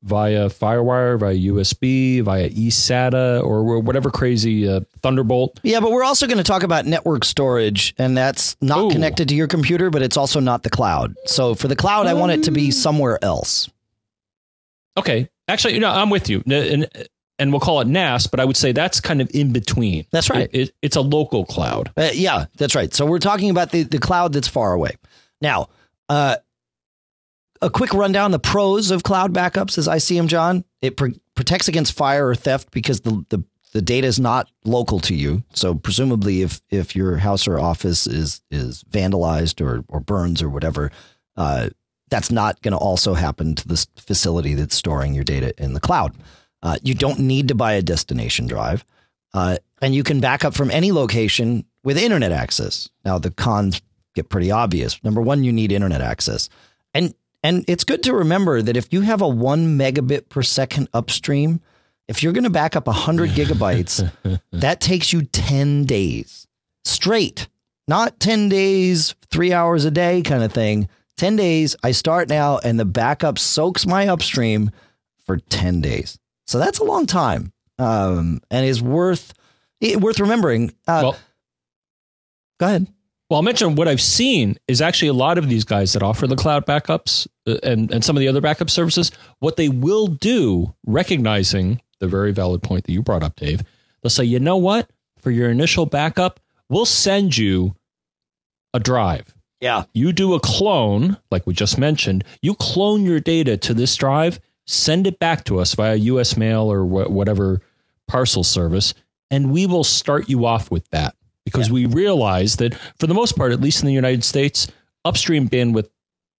[0.03, 5.61] via FireWire, via USB, via eSATA, or whatever crazy uh, Thunderbolt.
[5.63, 8.91] Yeah, but we're also going to talk about network storage, and that's not Ooh.
[8.91, 11.15] connected to your computer, but it's also not the cloud.
[11.27, 13.69] So for the cloud, I want it to be somewhere else.
[14.97, 16.89] Okay, actually, you know, I'm with you, and
[17.39, 20.07] and we'll call it NAS, but I would say that's kind of in between.
[20.11, 20.51] That's right.
[20.53, 21.93] It, it, it's a local cloud.
[21.97, 22.93] Uh, yeah, that's right.
[22.93, 24.97] So we're talking about the, the cloud that's far away.
[25.41, 25.69] Now,
[26.09, 26.37] uh,
[27.61, 30.65] a quick rundown the pros of cloud backups as I see them, John.
[30.81, 35.01] It pr- protects against fire or theft because the, the, the data is not local
[35.01, 35.43] to you.
[35.55, 40.49] So presumably, if if your house or office is is vandalized or or burns or
[40.49, 40.91] whatever,
[41.37, 41.71] uh,
[42.11, 45.81] that's not going to also happen to this facility that's storing your data in the
[45.81, 46.17] cloud.
[46.63, 48.85] Uh, you don't need to buy a destination drive,
[49.35, 52.89] uh, and you can back up from any location with internet access.
[53.05, 53.81] Now the cons
[54.15, 55.03] get pretty obvious.
[55.05, 56.49] Number one, you need internet access,
[56.95, 60.89] and and it's good to remember that if you have a one megabit per second
[60.93, 61.61] upstream,
[62.09, 64.11] If you're going to back up 100 gigabytes,
[64.53, 66.47] that takes you 10 days
[66.85, 67.49] straight,
[67.87, 70.89] not 10 days, three hours a day kind of thing.
[71.19, 74.71] 10 days, I start now, and the backup soaks my upstream
[75.27, 76.19] for 10 days.
[76.47, 79.35] So that's a long time um, and is worth
[79.83, 80.71] worth remembering.
[80.87, 81.17] Uh, well,
[82.59, 82.87] go ahead.
[83.29, 86.27] Well, I'll mention what I've seen is actually a lot of these guys that offer
[86.27, 89.13] the cloud backups uh, and, and some of the other backup services.
[89.41, 93.63] What they will do, recognizing the very valid point that you brought up, Dave,
[94.03, 94.89] they'll say, you know what?
[95.19, 97.75] For your initial backup, we'll send you
[98.73, 99.35] a drive.
[99.61, 99.85] Yeah.
[99.93, 104.41] You do a clone, like we just mentioned, you clone your data to this drive,
[104.67, 107.61] send it back to us via US mail or wh- whatever
[108.07, 108.95] parcel service,
[109.31, 111.15] and we will start you off with that
[111.51, 111.75] because yeah.
[111.75, 114.69] we realize that for the most part, at least in the United States,
[115.05, 115.89] upstream bandwidth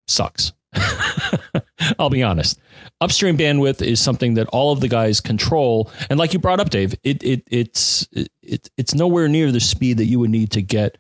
[0.08, 0.54] sucks.
[2.00, 2.60] I'll be honest.
[3.02, 6.70] Upstream bandwidth is something that all of the guys control, and like you brought up,
[6.70, 10.62] Dave, it it it's it, it's nowhere near the speed that you would need to
[10.62, 10.98] get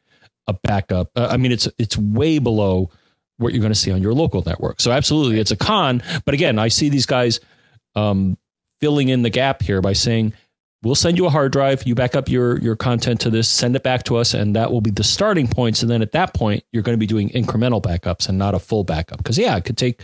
[0.48, 1.12] a backup.
[1.16, 2.90] Uh, I mean, it's it's way below
[3.38, 4.82] what you're going to see on your local network.
[4.82, 6.02] So absolutely, it's a con.
[6.26, 7.40] But again, I see these guys
[7.96, 8.38] um,
[8.82, 10.34] filling in the gap here by saying,
[10.84, 11.84] we'll send you a hard drive.
[11.86, 14.72] You back up your your content to this, send it back to us, and that
[14.72, 15.82] will be the starting points.
[15.82, 18.60] And then at that point, you're going to be doing incremental backups and not a
[18.60, 19.18] full backup.
[19.18, 20.04] Because yeah, it could take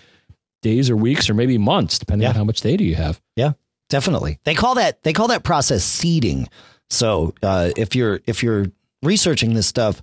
[0.61, 2.29] days or weeks or maybe months, depending yeah.
[2.29, 3.21] on how much data you have.
[3.35, 3.53] Yeah,
[3.89, 4.39] definitely.
[4.43, 6.47] They call that they call that process seeding.
[6.89, 8.67] So uh, if you're if you're
[9.05, 10.01] researching this stuff.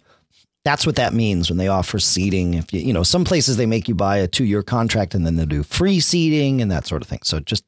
[0.65, 2.55] That's what that means when they offer seeding.
[2.55, 5.27] If you, you know, some places they make you buy a two year contract and
[5.27, 7.19] then they do free seeding and that sort of thing.
[7.25, 7.65] So just,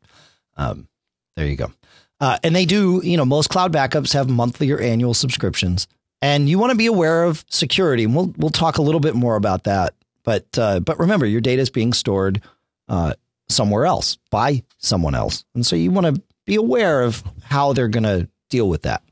[0.56, 0.86] um,
[1.34, 1.72] there you go.
[2.20, 5.86] Uh, and they do, you know, most cloud backups have monthly or annual subscriptions,
[6.22, 8.04] and you want to be aware of security.
[8.04, 9.94] And we'll we'll talk a little bit more about that.
[10.22, 12.40] But uh, but remember, your data is being stored
[12.88, 13.14] uh,
[13.48, 17.88] somewhere else by someone else, and so you want to be aware of how they're
[17.88, 19.02] going to deal with that.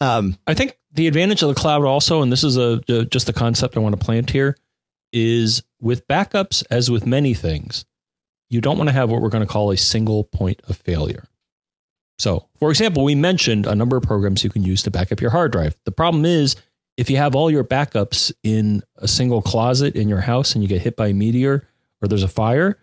[0.00, 3.28] Um, I think the advantage of the cloud also, and this is a, a just
[3.28, 4.56] a concept I want to plant here,
[5.12, 7.84] is with backups as with many things,
[8.48, 11.24] you don't want to have what we're going to call a single point of failure.
[12.20, 15.22] So, for example, we mentioned a number of programs you can use to back up
[15.22, 15.74] your hard drive.
[15.86, 16.54] The problem is,
[16.98, 20.68] if you have all your backups in a single closet in your house and you
[20.68, 21.66] get hit by a meteor
[22.02, 22.76] or there's a fire,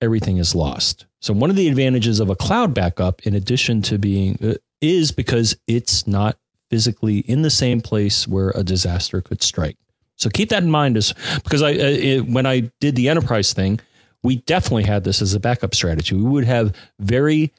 [0.00, 1.04] everything is lost.
[1.20, 5.12] So, one of the advantages of a cloud backup, in addition to being, uh, is
[5.12, 6.38] because it's not
[6.70, 9.76] physically in the same place where a disaster could strike.
[10.16, 11.12] So keep that in mind, as
[11.44, 13.78] because I uh, it, when I did the enterprise thing,
[14.22, 16.16] we definitely had this as a backup strategy.
[16.16, 17.52] We would have very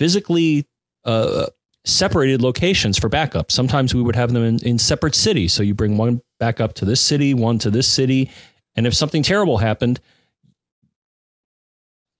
[0.00, 0.66] physically
[1.04, 1.44] uh,
[1.84, 3.52] separated locations for backup.
[3.52, 5.52] Sometimes we would have them in, in separate cities.
[5.52, 8.30] So you bring one backup to this city, one to this city,
[8.76, 10.00] and if something terrible happened,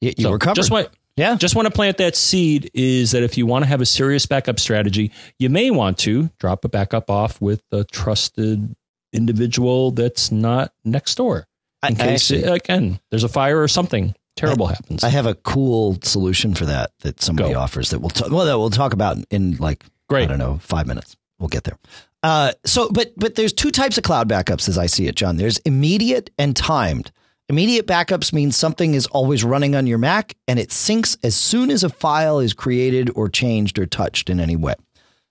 [0.02, 0.56] you, you so were covered.
[0.56, 1.36] Just want, yeah.
[1.36, 4.26] Just want to plant that seed is that if you want to have a serious
[4.26, 8.76] backup strategy, you may want to drop a backup off with a trusted
[9.14, 11.46] individual that's not next door.
[11.88, 15.04] In I, case, actually, again, there's a fire or something terrible I, happens.
[15.04, 17.60] I have a cool solution for that that somebody Go.
[17.60, 18.30] offers that we'll talk.
[18.30, 20.24] Well, that we'll talk about in like Great.
[20.24, 21.16] I don't know five minutes.
[21.38, 21.78] We'll get there.
[22.22, 25.36] Uh, so, but but there's two types of cloud backups as I see it, John.
[25.36, 27.12] There's immediate and timed.
[27.48, 31.70] Immediate backups means something is always running on your Mac and it syncs as soon
[31.70, 34.74] as a file is created or changed or touched in any way.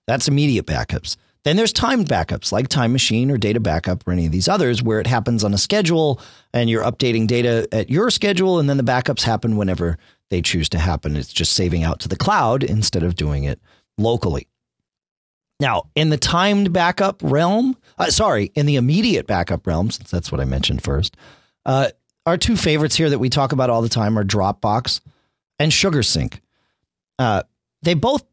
[0.06, 1.16] That's immediate backups.
[1.44, 4.82] Then there's timed backups like Time Machine or Data Backup or any of these others
[4.82, 6.20] where it happens on a schedule
[6.52, 9.96] and you're updating data at your schedule and then the backups happen whenever
[10.28, 11.16] they choose to happen.
[11.16, 13.60] It's just saving out to the cloud instead of doing it
[13.96, 14.48] locally.
[15.60, 20.32] Now, in the timed backup realm, uh, sorry, in the immediate backup realm, since that's
[20.32, 21.16] what I mentioned first,
[21.66, 21.90] uh,
[22.26, 25.00] our two favorites here that we talk about all the time are Dropbox
[25.58, 26.38] and SugarSync.
[27.18, 27.42] Uh,
[27.82, 28.24] they both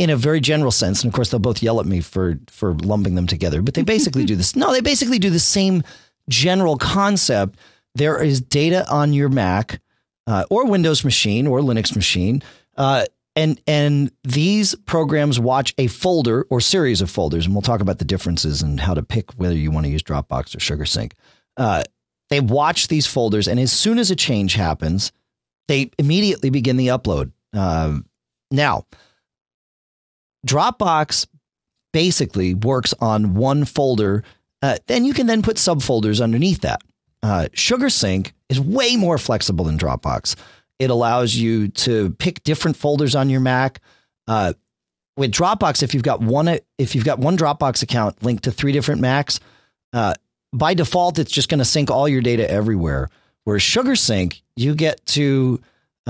[0.00, 2.72] in a very general sense, and of course they'll both yell at me for for
[2.72, 4.56] lumping them together, but they basically do this.
[4.56, 5.82] No, they basically do the same
[6.30, 7.58] general concept.
[7.94, 9.78] There is data on your Mac
[10.26, 12.42] uh, or Windows machine or Linux machine,
[12.78, 13.04] uh,
[13.36, 17.98] and and these programs watch a folder or series of folders, and we'll talk about
[17.98, 21.12] the differences and how to pick whether you want to use Dropbox or SugarSync.
[21.58, 21.84] Uh,
[22.30, 25.12] they watch these folders, and as soon as a change happens,
[25.68, 27.32] they immediately begin the upload.
[27.52, 28.06] Um,
[28.50, 28.86] now
[30.46, 31.26] Dropbox
[31.92, 34.24] basically works on one folder.
[34.62, 36.82] Uh, then you can then put subfolders underneath that.
[37.22, 40.36] Uh, SugarSync is way more flexible than Dropbox.
[40.78, 43.80] It allows you to pick different folders on your Mac.
[44.26, 44.54] Uh,
[45.16, 48.72] with Dropbox, if you've got one, if you've got one Dropbox account linked to three
[48.72, 49.40] different Macs,
[49.92, 50.14] uh,
[50.52, 53.10] by default, it's just going to sync all your data everywhere.
[53.44, 55.60] Whereas SugarSync, you get to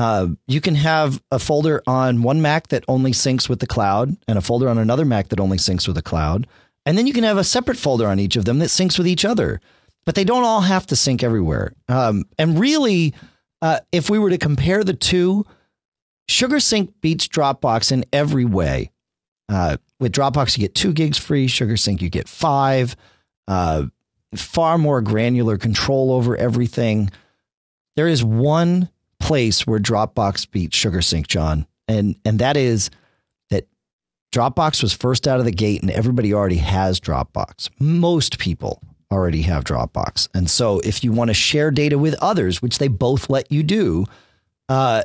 [0.00, 4.16] Uh, you can have a folder on one Mac that only syncs with the cloud,
[4.26, 6.46] and a folder on another Mac that only syncs with the cloud,
[6.86, 9.06] and then you can have a separate folder on each of them that syncs with
[9.06, 9.60] each other.
[10.06, 11.74] But they don't all have to sync everywhere.
[11.86, 13.12] Um, and really,
[13.60, 15.44] uh, if we were to compare the two,
[16.30, 18.92] SugarSync beats Dropbox in every way.
[19.50, 21.46] Uh, with Dropbox, you get two gigs free.
[21.46, 22.96] SugarSync, you get five.
[23.46, 23.84] Uh,
[24.34, 27.10] far more granular control over everything.
[27.96, 28.88] There is one
[29.30, 32.90] place where Dropbox beats SugarSync, John, and and that is
[33.50, 33.68] that
[34.32, 37.70] Dropbox was first out of the gate, and everybody already has Dropbox.
[37.78, 42.60] Most people already have Dropbox, and so if you want to share data with others,
[42.60, 44.04] which they both let you do,
[44.68, 45.04] uh,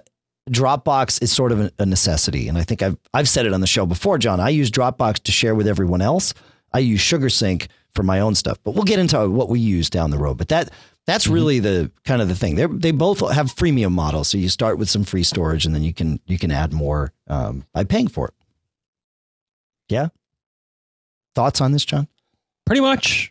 [0.50, 2.48] Dropbox is sort of a necessity.
[2.48, 4.40] And I think I've I've said it on the show before, John.
[4.40, 6.34] I use Dropbox to share with everyone else.
[6.74, 8.58] I use SugarSync for my own stuff.
[8.64, 10.40] But we'll get into what we use down the road.
[10.40, 10.72] But that
[11.06, 11.34] that's mm-hmm.
[11.34, 12.56] really the kind of the thing.
[12.56, 15.84] They they both have freemium models, so you start with some free storage, and then
[15.84, 18.34] you can you can add more um, by paying for it.
[19.90, 20.10] Yeah.
[21.36, 22.08] Thoughts on this, John?
[22.66, 23.30] Pretty much.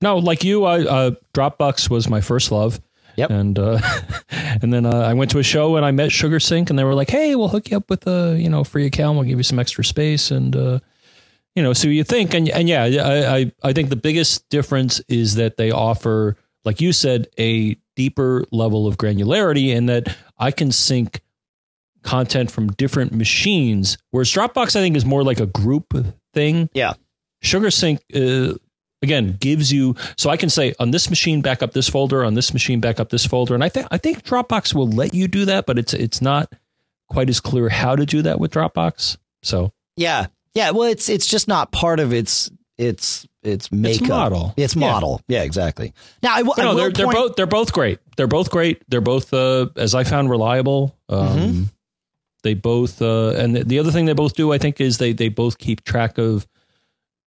[0.00, 2.80] No, like you, I, uh, Dropbox was my first love.
[3.16, 3.30] Yep.
[3.30, 3.78] And uh,
[4.30, 6.94] and then uh, I went to a show and I met SugarSync, and they were
[6.94, 9.16] like, "Hey, we'll hook you up with a you know free account.
[9.16, 10.78] We'll give you some extra space." And uh,
[11.54, 15.00] you know, so you think, and and yeah, I, I I think the biggest difference
[15.08, 20.50] is that they offer, like you said, a deeper level of granularity, and that I
[20.50, 21.20] can sync
[22.02, 23.98] content from different machines.
[24.10, 25.94] Whereas Dropbox, I think, is more like a group
[26.34, 26.68] thing.
[26.74, 26.94] Yeah.
[27.42, 28.56] SugarSync uh,
[29.02, 32.34] again gives you so I can say on this machine back up this folder, on
[32.34, 35.28] this machine back up this folder, and I think I think Dropbox will let you
[35.28, 36.52] do that, but it's it's not
[37.08, 39.16] quite as clear how to do that with Dropbox.
[39.42, 42.50] So yeah, yeah, well, it's it's just not part of its
[42.82, 44.00] its its makeup.
[44.00, 44.54] Its model.
[44.56, 45.20] Its model.
[45.28, 45.92] Yeah, yeah exactly.
[46.22, 47.98] Now, I, no, they're, they're both they're both great.
[48.16, 48.82] They're both great.
[48.88, 50.96] They're both, uh, as I found, reliable.
[51.08, 51.62] Um, mm-hmm.
[52.42, 55.12] They both, uh, and the, the other thing they both do, I think, is they
[55.12, 56.46] they both keep track of.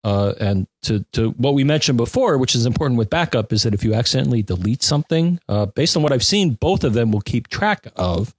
[0.04, 3.74] Uh, and to, to what we mentioned before, which is important with backup, is that
[3.74, 7.22] if you accidentally delete something, uh, based on what I've seen, both of them will
[7.22, 8.32] keep track of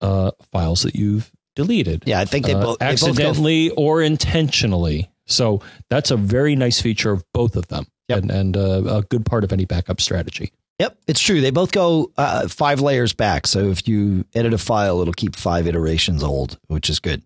[0.00, 2.04] uh, files that you've deleted.
[2.06, 5.09] Yeah, I think they uh, both accidentally they both or intentionally.
[5.30, 8.20] So that's a very nice feature of both of them, yep.
[8.20, 10.52] and, and uh, a good part of any backup strategy.
[10.78, 11.40] Yep, it's true.
[11.40, 13.46] They both go uh, five layers back.
[13.46, 17.22] So if you edit a file, it'll keep five iterations old, which is good.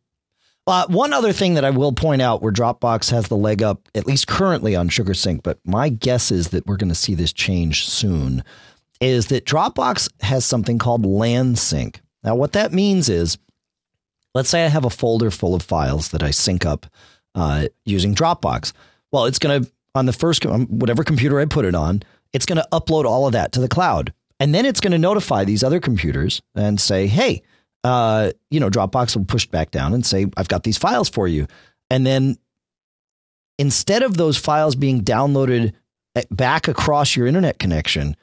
[0.67, 3.87] Uh, one other thing that I will point out where Dropbox has the leg up,
[3.95, 7.33] at least currently on SugarSync, but my guess is that we're going to see this
[7.33, 8.43] change soon,
[9.01, 12.01] is that Dropbox has something called LAN sync.
[12.23, 13.37] Now, what that means is
[14.35, 16.87] Let's say I have a folder full of files that I sync up
[17.35, 18.73] uh, using Dropbox.
[19.13, 22.47] Well, it's going to, on the first, um, whatever computer I put it on, it's
[22.47, 24.13] going to upload all of that to the cloud.
[24.41, 27.43] And then it's going to notify these other computers and say, hey,
[27.85, 31.29] uh, you know, Dropbox will push back down and say, I've got these files for
[31.29, 31.47] you.
[31.91, 32.39] And then
[33.59, 35.73] instead of those files being downloaded
[36.17, 38.17] eh, back across your internet connection,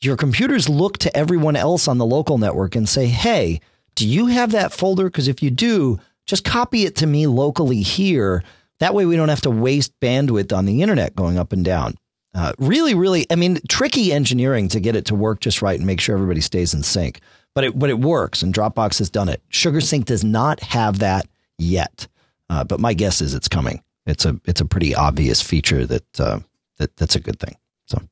[0.00, 3.60] your computers look to everyone else on the local network and say, hey,
[3.94, 5.04] do you have that folder?
[5.04, 8.42] Because if you do, just copy it to me locally here.
[8.80, 11.94] That way we don't have to waste bandwidth on the internet going up and down.
[12.34, 15.86] Uh, really, really, I mean, tricky engineering to get it to work just right and
[15.86, 17.20] make sure everybody stays in sync.
[17.54, 19.40] But it, but it works, and Dropbox has done it.
[19.52, 22.08] SugarSync does not have that yet,
[22.50, 23.80] uh, but my guess is it's coming.
[24.06, 26.40] It's a it's a pretty obvious feature that uh,
[26.78, 27.56] that that's a good thing.
[27.86, 28.02] So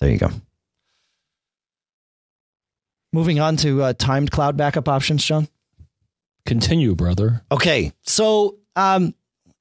[0.00, 0.30] there you go.
[3.12, 5.48] Moving on to uh, timed cloud backup options, John.
[6.46, 7.42] Continue, brother.
[7.52, 9.14] Okay, so um,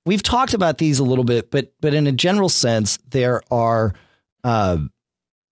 [0.05, 3.93] we've talked about these a little bit, but but in a general sense, there are
[4.43, 4.77] uh,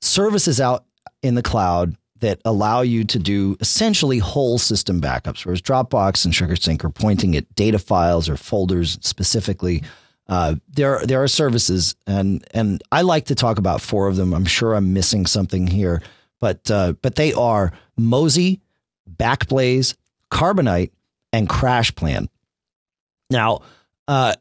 [0.02, 0.86] services out
[1.22, 6.34] in the cloud that allow you to do essentially whole system backups, whereas Dropbox and
[6.34, 9.84] SugarSync are pointing at data files or folders specifically.
[10.30, 14.34] Uh, there there are services, and and I like to talk about four of them.
[14.34, 16.02] I'm sure I'm missing something here
[16.44, 18.60] but uh, but they are Mozy,
[19.10, 19.96] Backblaze,
[20.30, 20.92] Carbonite,
[21.34, 22.30] and Crash Plan.
[23.30, 23.62] Now,
[24.08, 24.36] uh,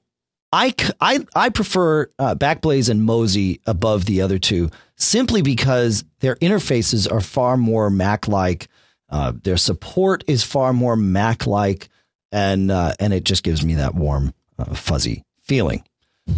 [0.53, 6.37] I, I, I prefer uh, Backblaze and Mozy above the other two simply because their
[6.37, 8.69] interfaces are far more Mac like.
[9.09, 11.89] Uh, their support is far more Mac like,
[12.31, 15.85] and uh, and it just gives me that warm, uh, fuzzy feeling.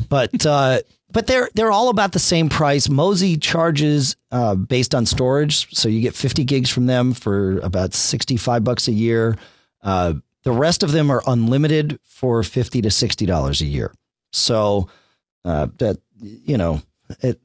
[0.09, 0.81] But uh,
[1.11, 2.89] but they're they're all about the same price.
[2.89, 7.95] Mozy charges uh, based on storage, so you get 50 gigs from them for about
[7.95, 9.37] 65 bucks a year.
[9.83, 13.93] Uh, the rest of them are unlimited for 50 to 60 dollars a year.
[14.33, 14.89] So
[15.45, 16.83] uh, that you know,
[17.21, 17.41] it,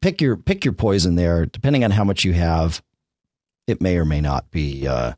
[0.00, 1.46] pick your pick your poison there.
[1.46, 2.82] Depending on how much you have,
[3.66, 5.12] it may or may not be uh,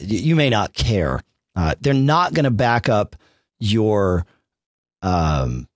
[0.00, 1.20] you may not care.
[1.54, 3.16] Uh, they're not going to back up
[3.58, 4.26] your
[5.02, 5.68] um,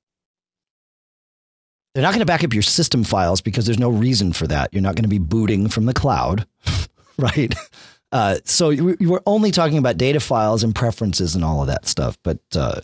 [1.94, 4.72] they're not going to back up your system files because there's no reason for that.
[4.72, 6.46] You're not going to be booting from the cloud,
[7.16, 7.54] right?
[8.12, 11.68] Uh, so you, you were only talking about data files and preferences and all of
[11.68, 12.80] that stuff, but uh,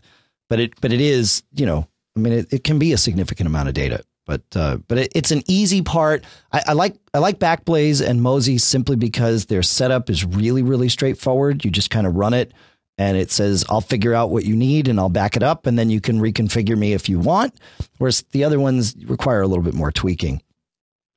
[0.48, 3.48] but it but it is you know I mean it, it can be a significant
[3.48, 6.24] amount of data, but uh, but it, it's an easy part.
[6.52, 10.88] I, I like I like Backblaze and Mozy simply because their setup is really really
[10.88, 11.64] straightforward.
[11.64, 12.52] You just kind of run it
[12.98, 15.78] and it says I'll figure out what you need and I'll back it up and
[15.78, 17.54] then you can reconfigure me if you want.
[17.98, 20.42] Whereas the other ones require a little bit more tweaking.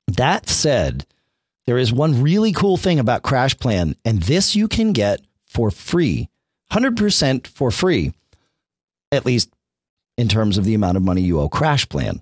[0.08, 1.06] That said,
[1.66, 6.28] there is one really cool thing about CrashPlan, and this you can get for free,
[6.72, 8.12] 100% for free,
[9.12, 9.50] at least
[10.16, 12.20] in terms of the amount of money you owe CrashPlan.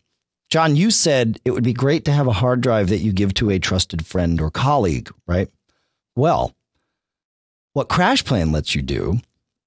[0.51, 3.35] John, you said it would be great to have a hard drive that you give
[3.35, 5.49] to a trusted friend or colleague, right?
[6.17, 6.55] Well,
[7.75, 9.21] what CrashPlan lets you do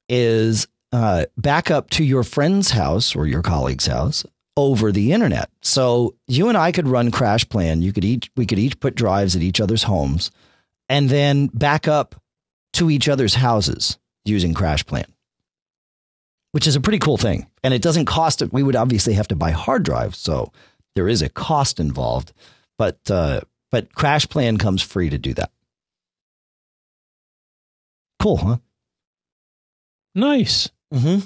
[0.09, 4.25] is uh, back up to your friend's house or your colleague's house
[4.57, 5.49] over the internet.
[5.61, 7.81] So you and I could run CrashPlan.
[7.81, 10.31] You could each we could each put drives at each other's homes
[10.89, 12.15] and then back up
[12.73, 15.05] to each other's houses using CrashPlan.
[16.51, 17.47] Which is a pretty cool thing.
[17.63, 18.51] And it doesn't cost it.
[18.51, 20.51] We would obviously have to buy hard drives, so
[20.95, 22.33] there is a cost involved.
[22.77, 23.41] But uh,
[23.71, 25.51] but CrashPlan comes free to do that.
[28.19, 28.57] Cool, huh?
[30.13, 30.69] Nice.
[30.93, 31.25] Mm-hmm.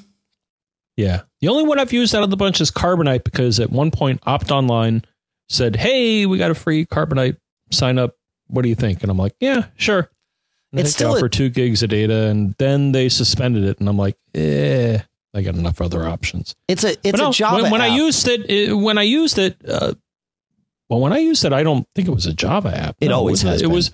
[0.98, 1.22] Yeah.
[1.42, 4.22] The only one I've used out of the bunch is Carbonite because at one point
[4.26, 5.04] Opt Online
[5.50, 7.38] said, Hey, we got a free Carbonite
[7.72, 8.16] sign up.
[8.48, 9.02] What do you think?
[9.02, 10.10] And I'm like, Yeah, sure.
[10.72, 13.80] And It's still still a- for two gigs of data, and then they suspended it,
[13.80, 14.98] and I'm like, eh,
[15.34, 16.54] I got enough other options.
[16.68, 19.38] It's a it's no, a Java when, when I used it, it, when I used
[19.38, 19.94] it, uh,
[20.90, 22.98] well, when I used it, I don't think it was a Java app.
[23.00, 23.72] It No, always was has It been.
[23.74, 23.92] was.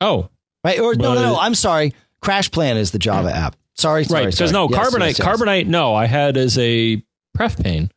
[0.00, 0.28] Oh,
[0.62, 1.94] right or no no no I'm sorry.
[2.22, 3.56] CrashPlan is the Java app.
[3.76, 4.26] Sorry, sorry.
[4.26, 4.32] right.
[4.32, 5.26] Because no, Yes, Carbonite, yes, yes.
[5.26, 7.02] Carbonite, no, I had as a
[7.34, 7.90] pref pane.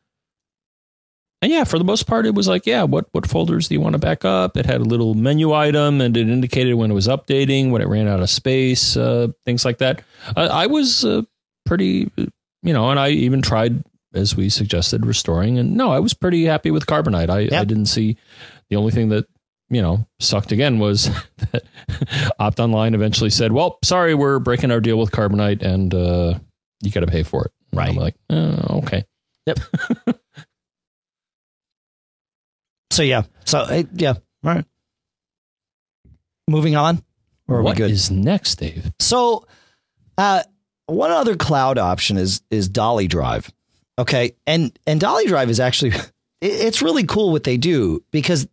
[1.40, 3.80] And yeah, for the most part, it was like, yeah, what what folders do you
[3.80, 4.56] want to back up?
[4.56, 7.86] It had a little menu item, and it indicated when it was updating, when it
[7.86, 10.02] ran out of space, uh, things like that.
[10.36, 11.22] I, I was uh,
[11.64, 16.12] pretty, you know, and I even tried, as we suggested, restoring, and no, I was
[16.12, 17.30] pretty happy with Carbonite.
[17.30, 18.16] I, I didn't see
[18.68, 19.26] the only thing that
[19.70, 21.10] you know sucked again was
[21.52, 21.64] that
[22.38, 26.38] Opt Online eventually said, "Well, sorry, we're breaking our deal with Carbonite, and uh,
[26.82, 27.88] you got to pay for it." And Right.
[27.90, 29.04] I'm like, oh, okay.
[29.46, 29.58] Yep.
[32.90, 33.22] so yeah.
[33.44, 34.14] So yeah.
[34.44, 34.64] All right.
[36.48, 37.02] Moving on.
[37.46, 37.90] Or are we good?
[37.90, 38.92] is next, Dave?
[39.00, 39.46] So,
[40.18, 40.42] uh,
[40.86, 43.50] one other cloud option is is Dolly Drive.
[43.98, 45.92] Okay, and and Dolly Drive is actually
[46.40, 48.46] it's really cool what they do because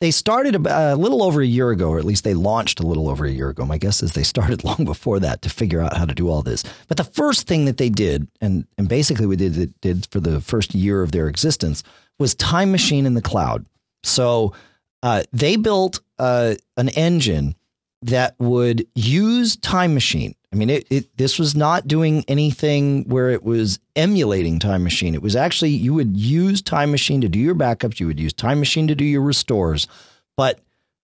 [0.00, 3.08] they started a little over a year ago, or at least they launched a little
[3.08, 3.66] over a year ago.
[3.66, 6.42] My guess is they started long before that to figure out how to do all
[6.42, 6.64] this.
[6.86, 10.40] But the first thing that they did, and and basically we did did for the
[10.40, 11.82] first year of their existence,
[12.18, 13.66] was Time Machine in the cloud.
[14.04, 14.52] So
[15.02, 17.56] uh, they built uh, an engine
[18.02, 20.34] that would use Time Machine.
[20.52, 25.14] I mean, it, it this was not doing anything where it was emulating Time Machine.
[25.14, 28.00] It was actually you would use Time Machine to do your backups.
[28.00, 29.86] You would use Time Machine to do your restores,
[30.36, 30.60] but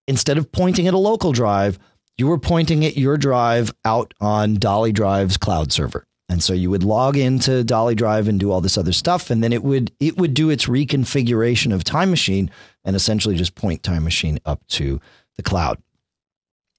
[0.08, 1.78] instead of pointing at a local drive,
[2.16, 6.06] you were pointing at your drive out on Dolly Drive's cloud server.
[6.28, 9.44] And so you would log into Dolly Drive and do all this other stuff, and
[9.44, 12.50] then it would it would do its reconfiguration of Time Machine
[12.82, 15.00] and essentially just point Time Machine up to
[15.36, 15.82] the cloud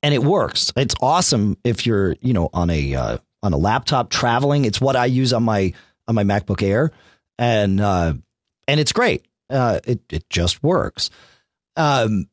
[0.06, 0.72] and it works.
[0.76, 4.64] It's awesome if you're, you know, on a uh, on a laptop traveling.
[4.64, 5.74] It's what I use on my
[6.08, 6.92] on my MacBook Air,
[7.40, 8.14] and uh,
[8.68, 9.26] and it's great.
[9.50, 11.10] Uh, it it just works.
[11.76, 12.30] Um,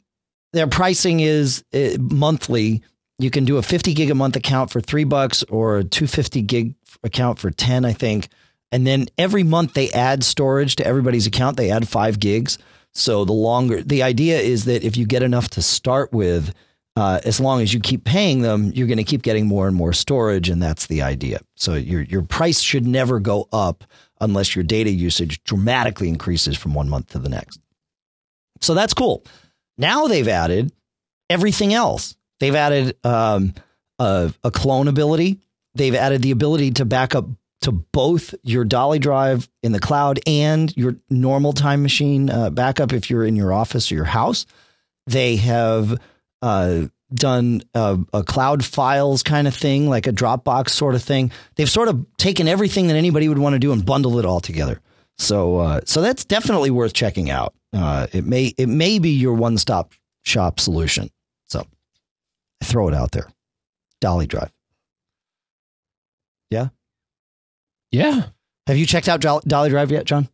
[0.52, 2.82] their pricing is uh, monthly.
[3.18, 6.42] You can do a 50 gig a month account for three bucks or a 250
[6.42, 8.28] gig account for 10, I think.
[8.70, 11.56] And then every month they add storage to everybody's account.
[11.56, 12.58] They add five gigs.
[12.92, 16.52] So the longer the idea is that if you get enough to start with,
[16.96, 19.74] uh, as long as you keep paying them, you're going to keep getting more and
[19.76, 21.40] more storage, and that's the idea.
[21.56, 23.84] So your your price should never go up
[24.20, 27.60] unless your data usage dramatically increases from one month to the next.
[28.60, 29.24] So that's cool.
[29.78, 30.72] Now they've added
[31.30, 32.14] everything else.
[32.40, 33.54] They've added um,
[33.98, 35.40] a, a clone ability.
[35.74, 37.26] They've added the ability to back up
[37.62, 42.92] to both your Dolly Drive in the cloud and your normal time machine uh, backup
[42.92, 44.46] if you're in your office or your house.
[45.06, 45.98] They have
[46.42, 51.30] uh, done a, a cloud files kind of thing, like a Dropbox sort of thing.
[51.56, 54.40] They've sort of taken everything that anybody would want to do and bundle it all
[54.40, 54.80] together.
[55.18, 57.54] So, uh, so that's definitely worth checking out.
[57.72, 59.92] Uh, it may it may be your one stop
[60.24, 61.10] shop solution.
[61.48, 61.64] So,
[62.60, 63.28] I throw it out there.
[64.00, 64.50] Dolly Drive.
[66.50, 66.68] Yeah.
[67.90, 68.26] Yeah.
[68.66, 70.28] Have you checked out Dolly Drive yet, John?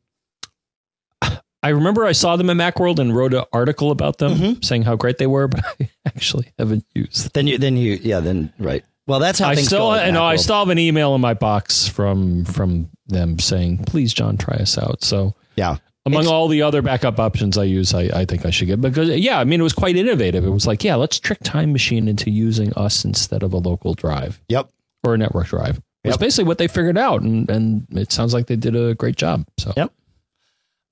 [1.63, 4.65] I remember I saw them at Macworld and wrote an article about them Mhm.
[4.65, 7.33] saying how great they were, but I actually haven't used.
[7.35, 8.85] Then you, then you, yeah, then right.
[9.07, 9.91] Well, that's how I things still, go.
[9.91, 14.37] I I still have an email in my box from from them saying, "Please, John,
[14.37, 15.77] try us out." So yeah.
[16.07, 18.81] among It's- all the other backup options I use, I, I think I should get
[18.81, 20.45] because yeah, I mean it was quite innovative.
[20.45, 23.95] It was like, yeah, let's trick Time Machine into using us instead of a local
[23.95, 24.71] drive Yep.
[25.05, 25.81] or a network drive.
[26.05, 26.21] It's Yep.
[26.21, 29.45] basically what they figured out, and and it sounds like they did a great job.
[29.59, 29.91] So Yep.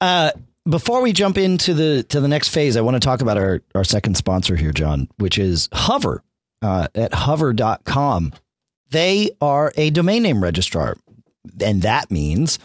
[0.01, 0.31] Uh,
[0.69, 3.63] before we jump into the to the next phase, I want to talk about our,
[3.75, 6.23] our second sponsor here, John, which is Hover
[6.63, 8.33] uh, at hover.com.
[8.91, 10.97] They are a domain name registrar,
[11.61, 12.59] and that means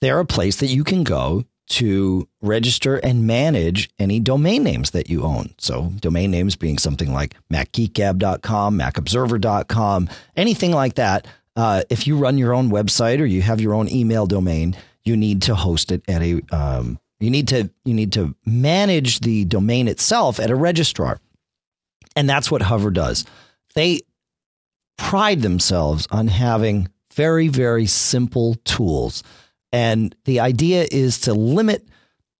[0.00, 5.10] they're a place that you can go to register and manage any domain names that
[5.10, 5.54] you own.
[5.58, 11.26] So, domain names being something like MacGeekGab.com, MacObserver.com, anything like that.
[11.56, 15.16] Uh, if you run your own website or you have your own email domain, you
[15.16, 19.44] need to host it at a um, you need to you need to manage the
[19.44, 21.18] domain itself at a registrar,
[22.16, 23.24] and that's what Hover does.
[23.74, 24.02] They
[24.96, 29.22] pride themselves on having very very simple tools,
[29.72, 31.88] and the idea is to limit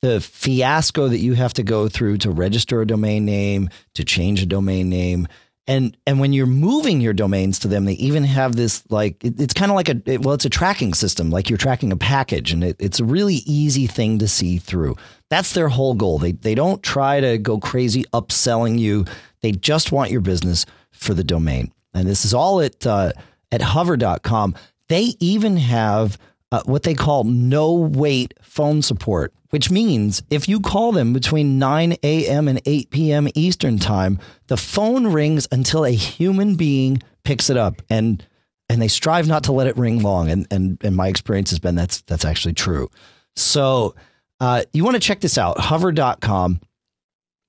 [0.01, 4.43] the fiasco that you have to go through to register a domain name, to change
[4.43, 5.27] a domain name.
[5.69, 9.39] And and when you're moving your domains to them, they even have this like it-
[9.39, 11.97] it's kind of like a it- well, it's a tracking system, like you're tracking a
[11.97, 14.97] package, and it, it's a really easy thing to see through.
[15.29, 16.19] That's their whole goal.
[16.19, 19.05] They they don't try to go crazy upselling you.
[19.43, 21.71] They just want your business for the domain.
[21.95, 23.13] And this is all at uh,
[23.53, 24.55] at hover.com.
[24.89, 26.17] They even have
[26.51, 31.59] uh, what they call no wait phone support, which means if you call them between
[31.59, 32.49] 9 a.m.
[32.49, 33.29] and 8 p.m.
[33.35, 34.19] Eastern time,
[34.49, 37.83] the phone rings until a human being picks it up.
[37.89, 38.25] And
[38.69, 40.31] and they strive not to let it ring long.
[40.31, 42.91] And and and my experience has been that's that's actually true.
[43.37, 43.95] So
[44.41, 46.61] uh, you want to check this out, hover.com,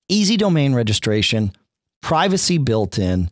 [0.08, 1.52] easy domain registration,
[2.02, 3.30] privacy built in,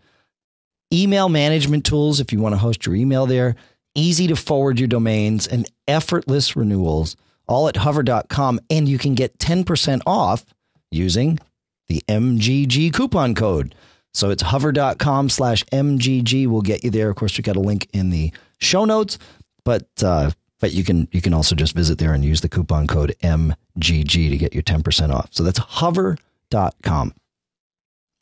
[0.94, 3.56] email management tools if you want to host your email there,
[3.96, 7.16] easy to forward your domains, and effortless renewals,
[7.48, 8.60] all at hover.com.
[8.70, 10.46] And you can get 10% off
[10.92, 11.40] using
[11.88, 13.76] the MGG coupon code.
[14.14, 17.10] So it's hover.com slash MGG We'll get you there.
[17.10, 19.20] Of course, we got a link in the show notes,
[19.64, 22.88] but uh, but you can you can also just visit there and use the coupon
[22.88, 25.30] code MGG to get your 10% off.
[25.32, 27.14] So that's hover.com.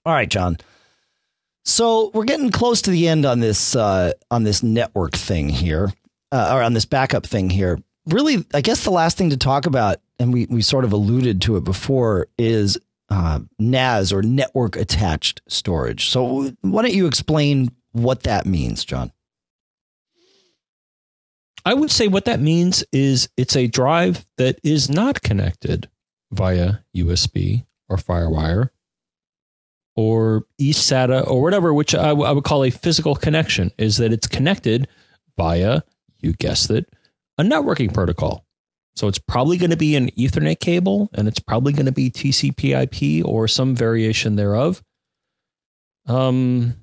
[0.05, 0.57] All right, John.
[1.63, 5.93] So we're getting close to the end on this uh, on this network thing here,
[6.31, 7.79] uh, or on this backup thing here.
[8.07, 11.41] Really, I guess the last thing to talk about, and we we sort of alluded
[11.43, 12.77] to it before, is
[13.09, 16.09] uh, NAS or network attached storage.
[16.09, 19.11] So why don't you explain what that means, John?
[21.65, 25.89] I would say what that means is it's a drive that is not connected
[26.31, 28.69] via USB or FireWire
[29.95, 34.13] or eSATA or whatever, which I, w- I would call a physical connection, is that
[34.13, 34.87] it's connected
[35.37, 35.81] via,
[36.19, 36.87] you guessed it,
[37.37, 38.45] a networking protocol.
[38.95, 42.09] So it's probably going to be an Ethernet cable and it's probably going to be
[42.09, 44.81] TCP/IP or some variation thereof.
[46.07, 46.75] Um.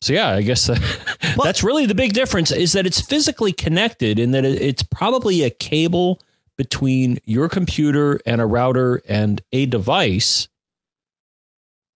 [0.00, 0.68] So yeah, I guess
[1.42, 5.50] that's really the big difference is that it's physically connected in that it's probably a
[5.50, 6.20] cable
[6.58, 10.48] between your computer and a router and a device,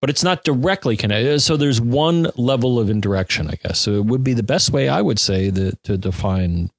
[0.00, 1.40] but it's not directly connected.
[1.40, 3.78] So there's one level of indirection, I guess.
[3.80, 6.70] So it would be the best way I would say that to define.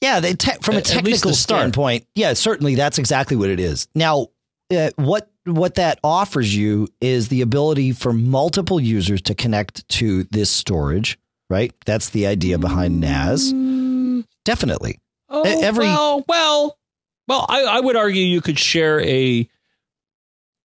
[0.00, 3.58] Yeah, te- from a At- at least technical standpoint, yeah, certainly that's exactly what it
[3.60, 3.88] is.
[3.94, 4.28] Now,
[4.74, 10.24] uh, what what that offers you is the ability for multiple users to connect to
[10.24, 11.18] this storage.
[11.50, 13.52] Right, that's the idea behind NAS.
[14.44, 14.98] Definitely.
[15.28, 16.78] Oh, every- well, well,
[17.28, 17.46] well.
[17.48, 19.48] I, I would argue you could share a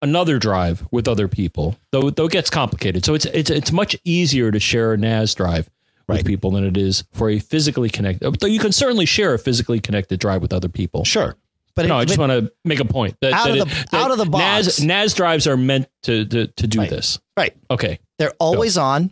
[0.01, 2.09] another drive with other people, though.
[2.09, 3.05] Though it gets complicated.
[3.05, 5.69] So it's it's it's much easier to share a NAS drive
[6.07, 6.25] with Right.
[6.25, 8.39] people than it is for a physically connected.
[8.39, 11.03] Though you can certainly share a physically connected drive with other people.
[11.03, 11.35] Sure,
[11.75, 13.69] but no, it- I just want to make a point that Out that of it-
[13.71, 14.65] the- that out of the box.
[14.65, 16.89] NAS, NAS drives are meant to to, to do Right.
[16.89, 17.19] this.
[17.37, 17.55] right.
[17.71, 17.99] Okay.
[18.19, 19.11] They're always on.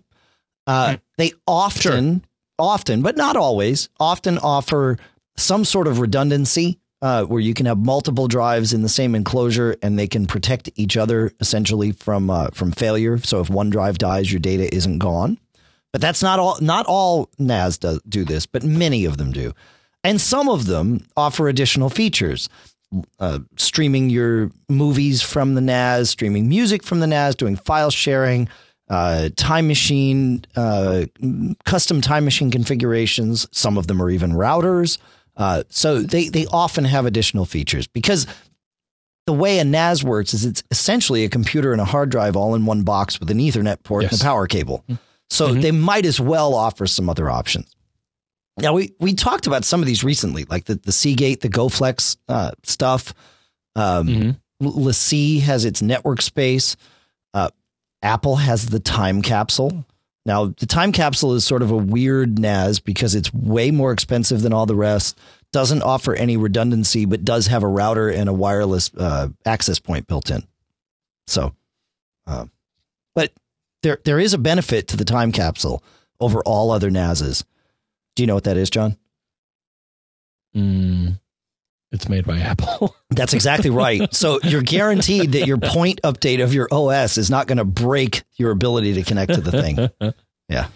[0.66, 2.24] Uh, they often,
[2.58, 4.98] often, but not always, often offer
[5.36, 9.76] some sort of redundancy uh, where you can have multiple drives in the same enclosure
[9.84, 13.18] and they can protect each other essentially from uh, from failure.
[13.18, 15.38] So if one drive dies, your data isn't gone.
[15.92, 16.58] But that's not all.
[16.62, 19.54] Not all NAS do, do this, but many of them do,
[20.04, 22.48] and some of them offer additional features.
[23.20, 28.48] Uh, streaming your movies from the NAS, streaming music from the NAS, doing file sharing,
[28.90, 31.06] uh, time machine, uh,
[31.66, 33.46] custom time machine configurations.
[33.52, 35.00] Some of them are even routers.
[35.36, 38.28] Uh, so they they often have additional features because
[39.26, 42.56] the way a NAS works is it's essentially a computer and a hard drive all
[42.56, 44.12] in one box with an Ethernet port yes.
[44.12, 44.84] and a power cable.
[45.30, 45.62] So mm-hmm.
[45.62, 47.74] they might as well offer some other options.
[48.60, 52.18] Now we we talked about some of these recently, like the the Seagate, the GoFlex
[52.28, 53.14] uh, stuff.
[53.76, 54.68] Um, mm-hmm.
[54.68, 56.76] LaCie has its network space.
[57.34, 57.50] Uh,
[58.04, 59.86] Apple has the time capsule.
[60.26, 64.42] Now, the time capsule is sort of a weird NAS because it's way more expensive
[64.42, 65.18] than all the rest,
[65.52, 70.08] doesn't offer any redundancy, but does have a router and a wireless uh, access point
[70.08, 70.44] built in.
[71.28, 71.54] So,
[72.26, 72.46] uh,
[73.16, 73.34] but
[73.82, 75.84] there there is a benefit to the time capsule
[76.20, 77.44] over all other NASs.
[78.16, 78.98] Do you know what that is, John?
[80.56, 81.20] Mm,
[81.94, 82.96] it's made by Apple.
[83.12, 84.14] That's exactly right.
[84.14, 88.24] So you're guaranteed that your point update of your OS is not going to break
[88.36, 90.14] your ability to connect to the thing.
[90.50, 90.68] Yeah.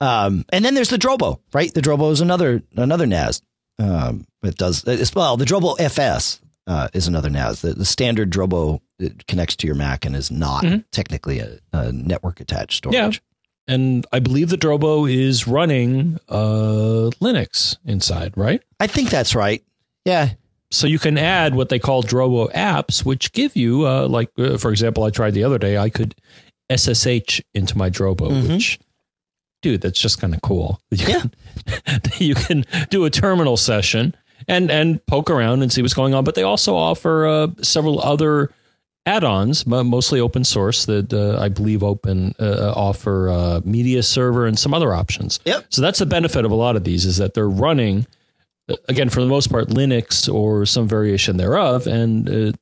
[0.00, 1.72] Um, and then there's the Drobo, right?
[1.72, 3.42] The Drobo is another another NAS.
[3.78, 4.82] Um, it does
[5.14, 5.36] well.
[5.36, 7.60] The Drobo FS uh, is another NAS.
[7.60, 8.80] The, the standard Drobo
[9.28, 10.78] connects to your Mac and is not mm-hmm.
[10.90, 13.22] technically a, a, network attached storage.
[13.68, 13.74] Yeah.
[13.74, 18.62] And I believe the Drobo is running uh, Linux inside, right?
[18.80, 19.62] I think that's right.
[20.04, 20.30] Yeah.
[20.70, 24.56] So you can add what they call Drobo apps, which give you, uh, like, uh,
[24.56, 25.76] for example, I tried the other day.
[25.76, 26.14] I could
[26.74, 28.54] SSH into my Drobo, mm-hmm.
[28.54, 28.80] which,
[29.60, 30.80] dude, that's just kind of cool.
[30.90, 31.20] You yeah.
[31.20, 34.14] Can, you can do a terminal session
[34.48, 36.24] and and poke around and see what's going on.
[36.24, 38.50] But they also offer uh, several other
[39.04, 44.58] add-ons, mostly open source that uh, I believe open uh, offer uh, media server and
[44.58, 45.40] some other options.
[45.44, 45.66] Yep.
[45.70, 48.06] So that's the benefit of a lot of these is that they're running
[48.88, 52.52] again, for the most part, Linux or some variation thereof, and uh,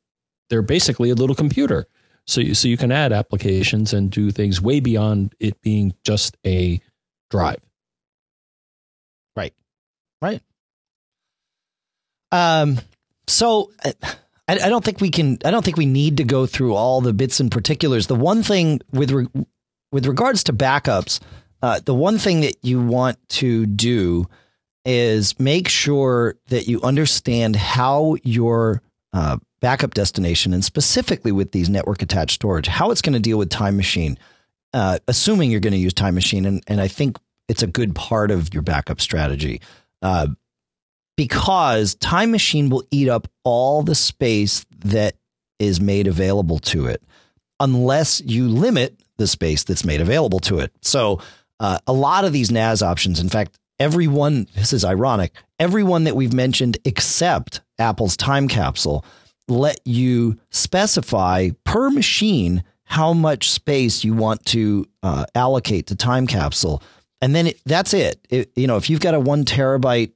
[0.48, 1.86] they're basically a little computer.
[2.26, 6.36] So, you, so you can add applications and do things way beyond it being just
[6.46, 6.80] a
[7.30, 7.60] drive.
[9.36, 9.54] Right,
[10.22, 10.42] right.
[12.30, 12.78] Um.
[13.26, 13.72] So.
[14.50, 15.38] I, I don't think we can.
[15.44, 18.08] I don't think we need to go through all the bits and particulars.
[18.08, 19.28] The one thing with re,
[19.92, 21.20] with regards to backups,
[21.62, 24.26] uh, the one thing that you want to do
[24.84, 31.68] is make sure that you understand how your uh, backup destination, and specifically with these
[31.68, 34.18] network attached storage, how it's going to deal with Time Machine,
[34.72, 36.46] uh, assuming you're going to use Time Machine.
[36.46, 37.18] And, and I think
[37.48, 39.60] it's a good part of your backup strategy
[40.02, 40.28] uh,
[41.16, 45.16] because Time Machine will eat up all the space that
[45.58, 47.02] is made available to it
[47.58, 50.72] unless you limit the space that's made available to it.
[50.80, 51.20] So,
[51.58, 56.14] uh, a lot of these NAS options, in fact, everyone, this is ironic, everyone that
[56.14, 59.04] we've mentioned except Apple's time capsule
[59.48, 66.26] let you specify per machine how much space you want to uh, allocate to time
[66.26, 66.82] capsule.
[67.22, 68.24] And then it, that's it.
[68.30, 68.52] it.
[68.54, 70.12] You know, if you've got a one terabyte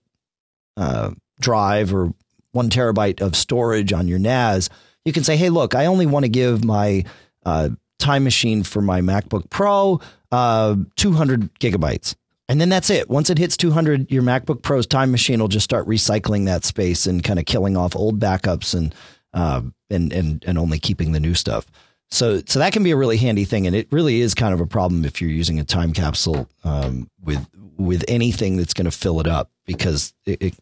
[0.77, 2.13] uh, drive or
[2.53, 4.71] one terabyte of storage on your NAS,
[5.05, 7.05] you can say, hey, look, I only want to give my
[7.45, 10.01] uh, time machine for my MacBook Pro
[10.31, 12.15] uh, 200 gigabytes.
[12.49, 13.09] And then that's it.
[13.09, 17.07] Once it hits 200, your MacBook Pro's time machine will just start recycling that space
[17.07, 18.95] and kind of killing off old backups and
[19.33, 21.67] uh, and and and only keeping the new stuff.
[22.11, 24.61] So so that can be a really handy thing, and it really is kind of
[24.61, 27.45] a problem if you're using a time capsule um, with
[27.77, 30.55] with anything that's going to fill it up because it, it,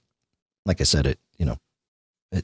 [0.65, 1.59] like I said, it you know,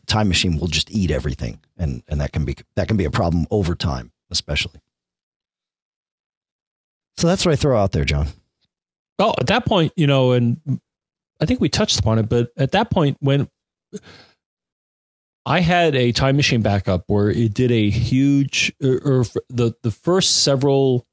[0.07, 3.11] time machine will just eat everything, and and that can be that can be a
[3.11, 4.81] problem over time, especially.
[7.17, 8.29] So that's what I throw out there, John.
[9.19, 10.61] Well, at that point, you know, and
[11.41, 13.49] I think we touched upon it, but at that point, when
[15.45, 19.25] I had a time machine backup where it did a huge, or, er, or er,
[19.49, 21.07] the the first several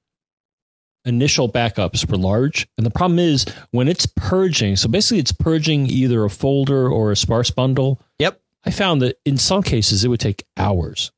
[1.06, 4.76] initial backups were large, and the problem is when it's purging.
[4.76, 8.02] So basically, it's purging either a folder or a sparse bundle.
[8.20, 8.42] Yep.
[8.66, 11.12] I found that in some cases it would take hours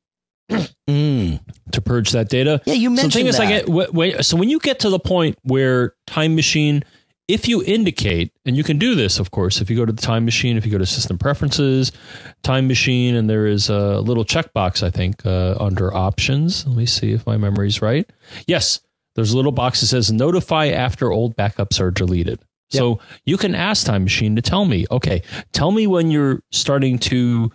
[0.48, 1.40] mm.
[1.72, 2.60] to purge that data.
[2.64, 3.68] Yeah, you mentioned so the thing that.
[3.68, 6.84] Is, I get, so when you get to the point where Time Machine,
[7.28, 10.00] if you indicate, and you can do this, of course, if you go to the
[10.00, 11.92] Time Machine, if you go to System Preferences,
[12.42, 16.66] Time Machine, and there is a little checkbox, I think, uh, under Options.
[16.66, 18.08] Let me see if my memory's right.
[18.46, 18.80] Yes,
[19.14, 22.40] there's a little box that says Notify after old backups are deleted.
[22.70, 22.78] Yep.
[22.80, 25.22] So you can ask Time Machine to tell me, okay,
[25.52, 27.50] tell me when you're starting to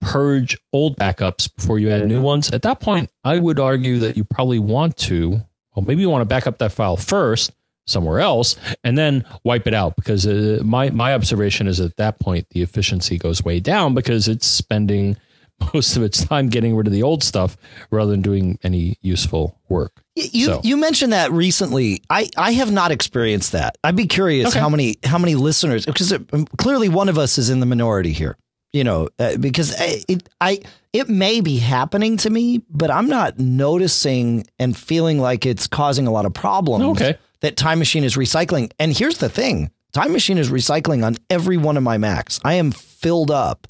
[0.00, 2.50] purge old backups before you add new ones.
[2.50, 5.40] At that point, I would argue that you probably want to,
[5.74, 7.52] well, maybe you want to back up that file first
[7.86, 12.20] somewhere else and then wipe it out because uh, my my observation is at that
[12.20, 15.16] point the efficiency goes way down because it's spending
[15.74, 17.56] most of its time getting rid of the old stuff
[17.90, 20.02] rather than doing any useful work.
[20.14, 22.02] You So- you mentioned that recently.
[22.10, 23.76] I, I have not experienced that.
[23.82, 24.60] I'd be curious Okay.
[24.60, 27.66] how many how many listeners because it, um, clearly one of us is in the
[27.66, 28.36] minority here.
[28.78, 30.60] You know, uh, because I- it I
[30.92, 36.06] it may be happening to me, but I'm not noticing and feeling like it's causing
[36.06, 36.84] a lot of problems.
[36.92, 37.16] Okay.
[37.40, 38.70] That Time Machine is recycling.
[38.78, 42.38] And here's the thing: Time Machine is recycling on every one of my Macs.
[42.44, 43.66] I am filled up.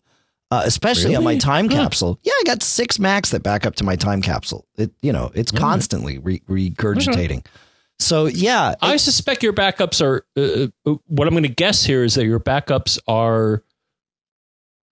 [0.51, 1.41] Uh, especially on my Really?
[1.41, 2.19] time capsule.
[2.23, 4.67] Yeah, I got six Macs that back up to my time capsule.
[4.79, 7.45] It, you know, it's constantly re- regurgitating.
[7.99, 10.25] So yeah, I suspect your backups are.
[10.37, 13.63] Uh, uh, what I'm going to guess here is that your backups are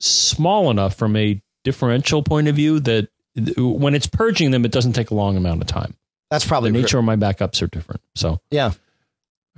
[0.00, 3.08] small enough from a differential point of view that
[3.56, 5.94] when it's purging them, it doesn't take a long amount of time.
[6.30, 8.00] that's probably The nature of my backups are different.
[8.14, 8.72] So, Yeah,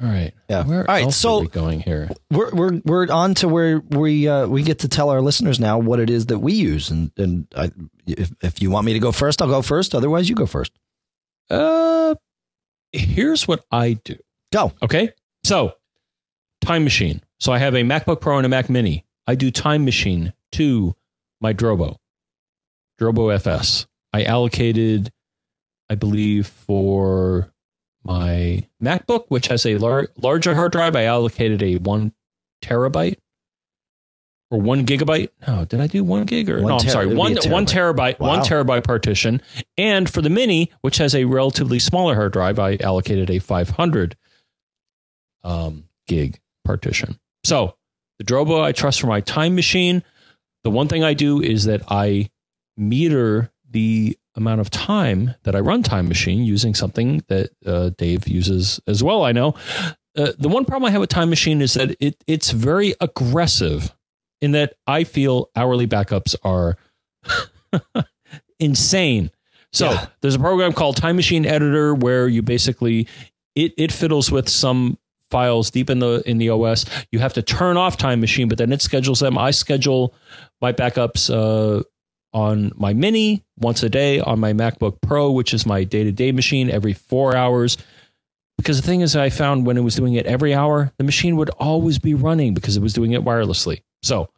[0.03, 0.64] all right, Yeah.
[0.64, 2.09] Where All right, so- going here?
[2.30, 5.78] we're we're we're on to where we uh, we get to tell our listeners now
[5.78, 7.70] what it is that we use, and and I,
[8.07, 9.95] if if you want me to go first, I'll go first.
[9.95, 10.72] Otherwise, you go first.
[11.51, 12.14] Uh,
[12.93, 14.16] here's what I do.
[14.53, 14.72] Go.
[14.82, 15.12] Okay.
[15.45, 15.74] So,
[16.61, 17.22] Time Machine.
[17.39, 19.05] So I have a MacBook Pro and a Mac Mini.
[19.29, 20.97] I do Time Machine to
[21.41, 21.97] my Drobo,
[22.99, 23.87] Drobo FS.
[24.12, 25.12] I allocated,
[25.91, 27.53] I believe, for
[28.03, 32.14] my MacBook, which has a lar- larger hard drive, I allocated a one
[32.64, 33.18] terabyte
[34.51, 35.29] or one gigabyte.
[35.47, 36.74] No, did I do one gig or One no?
[36.79, 38.16] I'm ter- sorry, one a one terabyte.
[38.16, 39.43] terabyte, one terabyte partition.
[39.76, 44.16] And for the Mini, which has a relatively smaller hard drive, I allocated a 500
[45.45, 47.18] um, gig partition.
[47.45, 47.76] So
[48.18, 50.02] the Drobo I trust for my time machine.
[50.64, 52.30] The one thing I do is that I
[52.76, 58.28] meter the amount of time that I run Time Machine using something that uh, Dave
[58.28, 59.24] uses as well.
[59.24, 59.54] I know.
[60.16, 63.94] Uh, the one problem I have with Time Machine is that it it's very aggressive
[64.40, 66.76] in that I feel hourly backups are
[68.60, 69.30] insane.
[69.72, 70.06] So Yeah.
[70.20, 73.06] there's a program called Time Machine Editor where you basically
[73.54, 74.98] it it fiddles with some
[75.31, 76.85] files deep in the in the OS.
[77.12, 79.39] You have to turn off Time Machine, but then it schedules them.
[79.39, 80.14] I schedule
[80.61, 81.83] my backups uh,
[82.33, 86.12] on my Mini once a day, on my MacBook Pro, which is my day to
[86.12, 87.76] day machine, every four hours.
[88.57, 91.37] Because the thing is, I found when it was doing it every hour, the machine
[91.37, 93.83] would always be running because it was doing it wirelessly.
[94.03, 94.31] So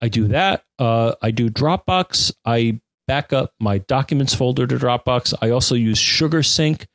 [0.00, 0.64] I do that.
[0.78, 2.32] Uh, I do Dropbox.
[2.44, 5.34] I back up my documents folder to Dropbox.
[5.42, 6.86] I also use SugarSync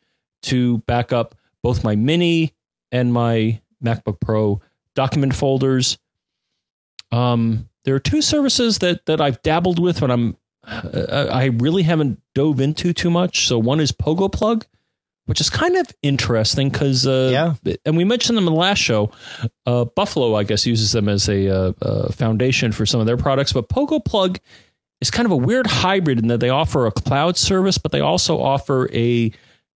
[0.43, 2.53] to back up both my Mini
[2.95, 4.61] and my MacBook Pro
[4.95, 5.97] document folders.
[7.11, 11.83] Um, there are two services that that I've dabbled with, but I'm uh, I really
[11.83, 13.47] haven't dove into too much.
[13.47, 14.63] So one is PogoPlug,
[15.25, 17.75] which is kind of interesting because uh, Yeah.
[17.85, 19.11] and we mentioned them in the last show.
[19.65, 23.17] Uh, Buffalo, I guess, uses them as a uh, uh, foundation for some of their
[23.17, 24.39] products, but PogoPlug
[25.01, 27.99] is kind of a weird hybrid in that they offer a cloud service, but they
[28.01, 29.31] also offer a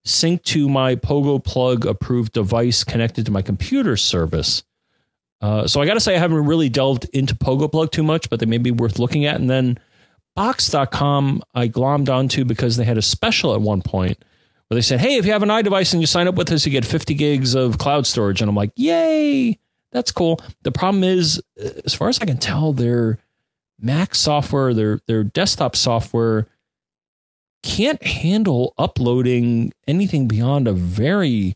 [0.06, 4.64] sync to my Pogo Plug approved device connected to my computer service.
[5.41, 8.30] Uh, so I got to say, I haven't really delved into Pogo Plug too much,
[8.30, 9.36] but they may be worth looking at.
[9.36, 9.80] And then
[10.36, 14.24] Box.com, I glommed onto because they had a special at one point
[14.68, 16.66] where they said, hey, if you have an iDevice and you sign up with us,
[16.66, 18.41] you get 50 gigs of cloud storage.
[18.41, 19.60] And I'm like, yay,
[19.91, 20.39] that's cool.
[20.62, 23.18] The problem is, uh, as far as I can tell, their
[23.82, 26.47] Mac software, their their desktop software
[27.64, 31.55] can't handle uploading anything beyond a very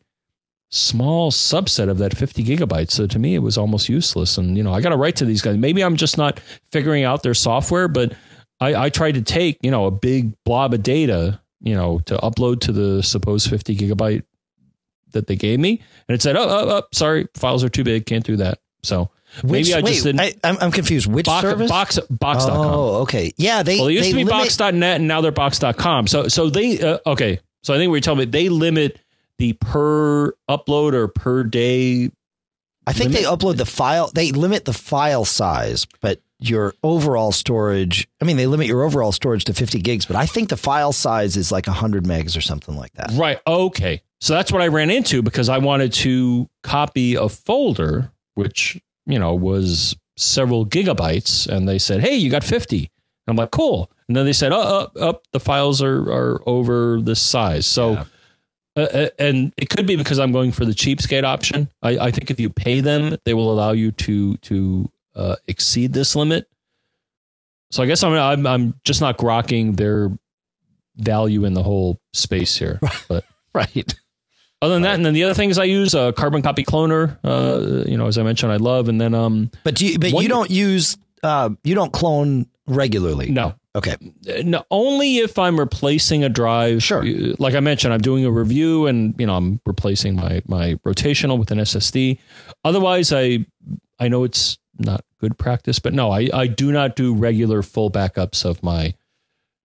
[0.69, 2.91] small subset of that 50 gigabytes.
[2.91, 4.37] So to me, it was almost useless.
[4.37, 5.55] And, you know, I got to write to these guys.
[5.57, 6.39] Maybe I'm just not
[6.71, 8.13] figuring out their software, but
[8.59, 12.17] I, I tried to take, you know, a big blob of data, you know, to
[12.17, 14.23] upload to the supposed 50 gigabyte
[15.11, 15.81] that they gave me.
[16.07, 18.07] And it said, oh, oh, oh sorry, files are too big.
[18.07, 18.59] Can't do that.
[18.81, 20.21] So Which, maybe I wait, just didn't.
[20.21, 21.07] I, I'm, I'm confused.
[21.07, 21.69] Which box, service?
[21.69, 22.57] box, box.com.
[22.57, 23.33] Oh, okay.
[23.37, 23.77] Yeah, they.
[23.77, 26.07] Well, it used to be limit- box.net and now they're box.com.
[26.07, 27.39] So, so they, uh, okay.
[27.63, 28.99] So I think we are telling me they limit
[29.37, 32.11] the per upload or per day.
[32.85, 34.11] I think they upload the file.
[34.13, 38.07] They limit the file size, but your overall storage.
[38.21, 40.91] I mean, they limit your overall storage to 50 gigs, but I think the file
[40.91, 43.11] size is like 100 megs or something like that.
[43.13, 43.39] Right.
[43.47, 44.01] Okay.
[44.19, 49.19] So that's what I ran into because I wanted to copy a folder, which, you
[49.19, 51.47] know, was several gigabytes.
[51.47, 52.77] And they said, hey, you got 50.
[52.77, 52.89] And
[53.27, 53.91] I'm like, cool.
[54.07, 57.65] And then they said, oh, up, up, the files are, are over this size.
[57.65, 58.03] So, Yeah.
[58.75, 61.69] uh, uh, and it could be because I'm going for the cheapskate option.
[61.81, 65.93] I, I think if you pay them, they will allow you to to uh, exceed
[65.93, 66.47] this limit.
[67.71, 70.11] So I guess I'm, I'm I'm just not grokking their
[70.97, 72.79] value in the whole space here.
[73.07, 73.23] But
[73.55, 73.93] Right.
[74.63, 77.17] Other than that, and then the other things I use, uh, Carbon Copy Cloner.
[77.23, 80.11] Uh, you know, as I mentioned, I love, and then um, But do you, but
[80.11, 83.29] you don't use uh, you don't clone regularly.
[83.29, 83.97] no, Okay.
[84.43, 86.83] No, only if I'm replacing a drive.
[86.83, 87.03] Sure.
[87.39, 91.39] Like I mentioned, I'm doing a review and you know I'm replacing my my rotational
[91.39, 92.19] with an SSD.
[92.63, 93.45] Otherwise, I
[93.99, 97.89] I know it's not good practice, but no, I I do not do regular full
[97.89, 98.93] backups of my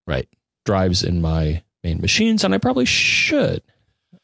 [0.07, 0.27] right
[0.65, 3.61] drives in my main machines, and I probably should.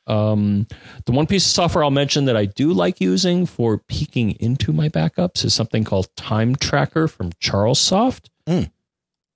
[0.07, 0.67] Um,
[1.05, 4.71] the one piece of software I'll mention that I do like using for peeking into
[4.71, 8.29] my backups is something called Time Tracker from CharlesSoft.
[8.47, 8.71] Mm.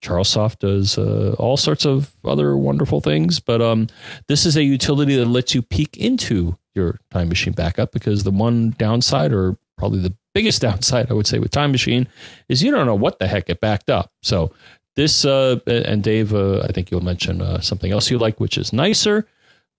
[0.04, 3.88] CharlesSoft does uh, all sorts of other wonderful things, but um,
[4.28, 8.32] this is a utility that lets you peek into your Time Machine backup because the
[8.32, 12.08] one downside, or probably the biggest downside, I would say, with Time Machine
[12.48, 14.12] is you don't know what the heck it backed up.
[14.22, 14.54] So
[14.96, 18.58] this, uh, and Dave, uh, I think you'll mention uh, something else you like, which
[18.58, 19.26] is nicer.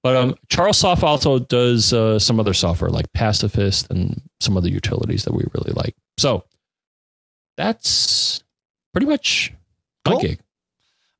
[0.03, 5.25] But um, CharlesSoft also does uh, some other software like Pacifist and some other utilities
[5.25, 5.95] that we really like.
[6.17, 6.45] So
[7.57, 8.43] that's
[8.93, 9.53] pretty much
[10.07, 10.21] my Cool.
[10.21, 10.41] gig.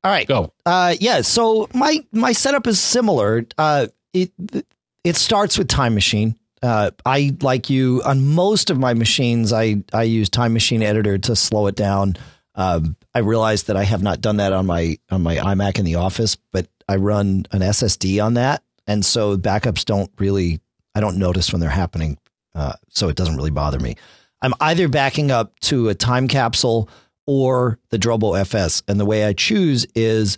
[0.03, 0.27] All right.
[0.27, 0.51] Go.
[0.65, 1.21] Uh, yeah.
[1.21, 3.45] So my my setup is similar.
[3.57, 4.31] Uh, it
[5.03, 6.35] it starts with Time Machine.
[6.63, 9.53] Uh, I like you on most of my machines.
[9.53, 12.17] I I use Time Machine Editor to slow it down.
[12.55, 15.85] Um, I realized that I have not done that on my on my iMac in
[15.85, 20.59] the office, but I run an SSD on that, and so backups don't really.
[20.93, 22.17] I don't notice when they're happening,
[22.53, 23.95] uh, so it doesn't really bother me.
[24.41, 26.89] I'm either backing up to a time capsule
[27.25, 30.37] or the Drobo FS, and the way I choose is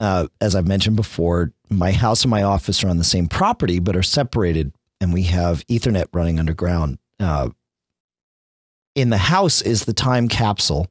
[0.00, 3.78] uh, as I've mentioned before, my house and my office are on the same property,
[3.78, 6.98] but are separated, and we have Ethernet running underground.
[7.20, 7.50] Uh,
[8.94, 10.88] in the house is the time capsule,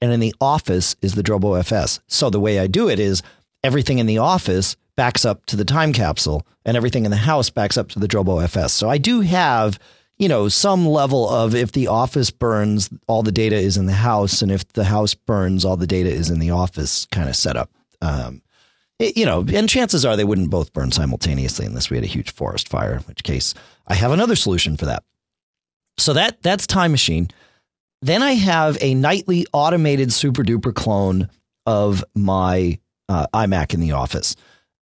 [0.00, 2.00] and in the office is the Drobo FS.
[2.08, 3.22] So the way I do it is
[3.66, 7.50] everything in the office backs up to the time capsule, and everything in the house
[7.50, 8.72] backs up to the Drobo FS.
[8.72, 9.78] So I do have
[10.18, 13.92] you know, some level of if the office burns, all the data is in the
[13.92, 17.36] house, and if the house burns, all the data is in the office kind of
[17.36, 17.70] setup.
[18.00, 18.40] Um,
[18.98, 22.06] it- you know, and chances are they wouldn't both burn simultaneously unless we had a
[22.08, 23.52] huge forest fire, in which case
[23.86, 25.02] I have another solution for that.
[25.98, 27.28] So that that's Time Machine.
[28.00, 31.28] Then I have a nightly automated SuperDuper clone
[31.66, 32.78] of my
[33.08, 34.36] uh, iMac in the office,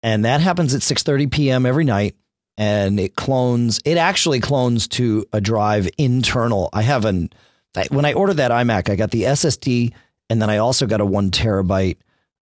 [0.02, 1.66] and that happens at 6:30 p.m.
[1.66, 2.16] every night
[2.60, 6.68] and it clones it actually clones to a drive internal.
[6.72, 7.30] I have an
[7.90, 9.92] when i ordered that imac i got the ssd
[10.28, 11.96] and then i also got a one terabyte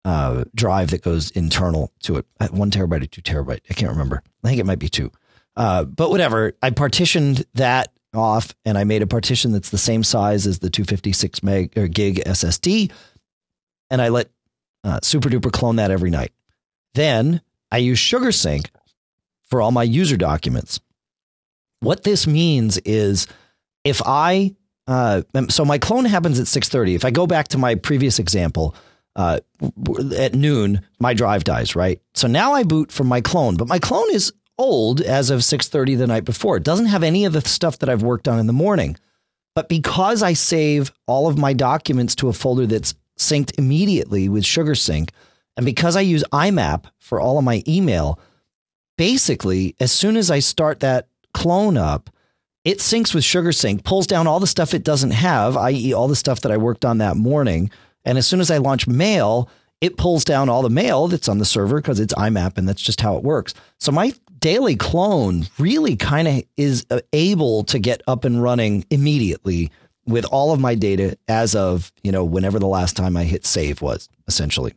[0.04, 2.26] uh, drive that goes internal to it.
[2.40, 4.24] Uh, one terabyte or two terabyte i can't remember.
[4.44, 5.12] I think it might be two.
[5.56, 10.04] Uh, but whatever i partitioned that off and i made a partition that's the same
[10.04, 12.92] size as the 256 meg or gig ssd
[13.90, 14.30] and i let
[14.84, 16.32] uh, SuperDuper clone that every night
[16.94, 18.68] then i use SugarSync
[19.52, 20.80] for all my user documents.
[21.82, 23.28] What this means is
[23.84, 24.56] if I
[24.88, 26.96] uh, so my clone happens at 6:30.
[26.96, 28.76] If I go back to my previous example,
[29.16, 29.40] uh,
[30.18, 32.02] at noon my drive dies, right?
[32.16, 35.98] So now I boot from my clone, but my clone is old as of 6:30
[35.98, 36.58] the night before.
[36.58, 38.98] It doesn't have any of the stuff that I've worked on in the morning.
[39.54, 44.44] But because I save all of my documents to a folder that's synced immediately with
[44.44, 45.10] SugarSync,
[45.56, 48.20] and because I use IMAP for all of my email,
[48.98, 52.10] basically, as soon as I start that clone up,
[52.64, 56.16] it syncs with SugarSync, pulls down all the stuff it doesn't have, i.e., all the
[56.16, 57.72] stuff that I worked on that morning.
[58.06, 59.50] And as soon as I launch mail,
[59.82, 62.82] it pulls down all the mail that's on the server because it's IMAP and that's
[62.82, 63.54] just how it works.
[63.80, 68.86] So my daily clone really kind of is uh, able to get up and running
[68.92, 69.72] immediately
[70.06, 73.46] with all of my data as of, you know, whenever the last time I hit
[73.46, 74.74] save was essentially.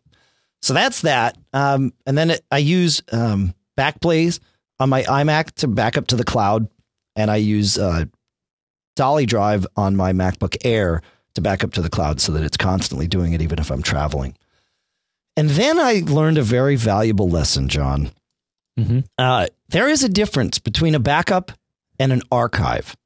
[0.62, 1.36] So that's that.
[1.52, 4.40] Um, and then it, I use um, Backblaze
[4.80, 6.68] on my iMac to back up to the cloud,
[7.16, 8.06] and I use uh,
[8.96, 11.02] DollyDrive on my MacBook Air
[11.34, 13.82] to back up to the cloud so that it's constantly doing it, even if I'm
[13.82, 14.36] traveling.
[15.36, 18.10] And then I learned a very valuable lesson, John.
[18.78, 19.00] Mm-hmm.
[19.18, 21.52] Uh, there is a difference between a backup
[21.98, 22.96] and an archive.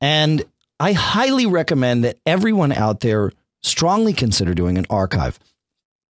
[0.00, 0.44] And
[0.78, 5.38] I highly recommend that everyone out there strongly consider doing an archive.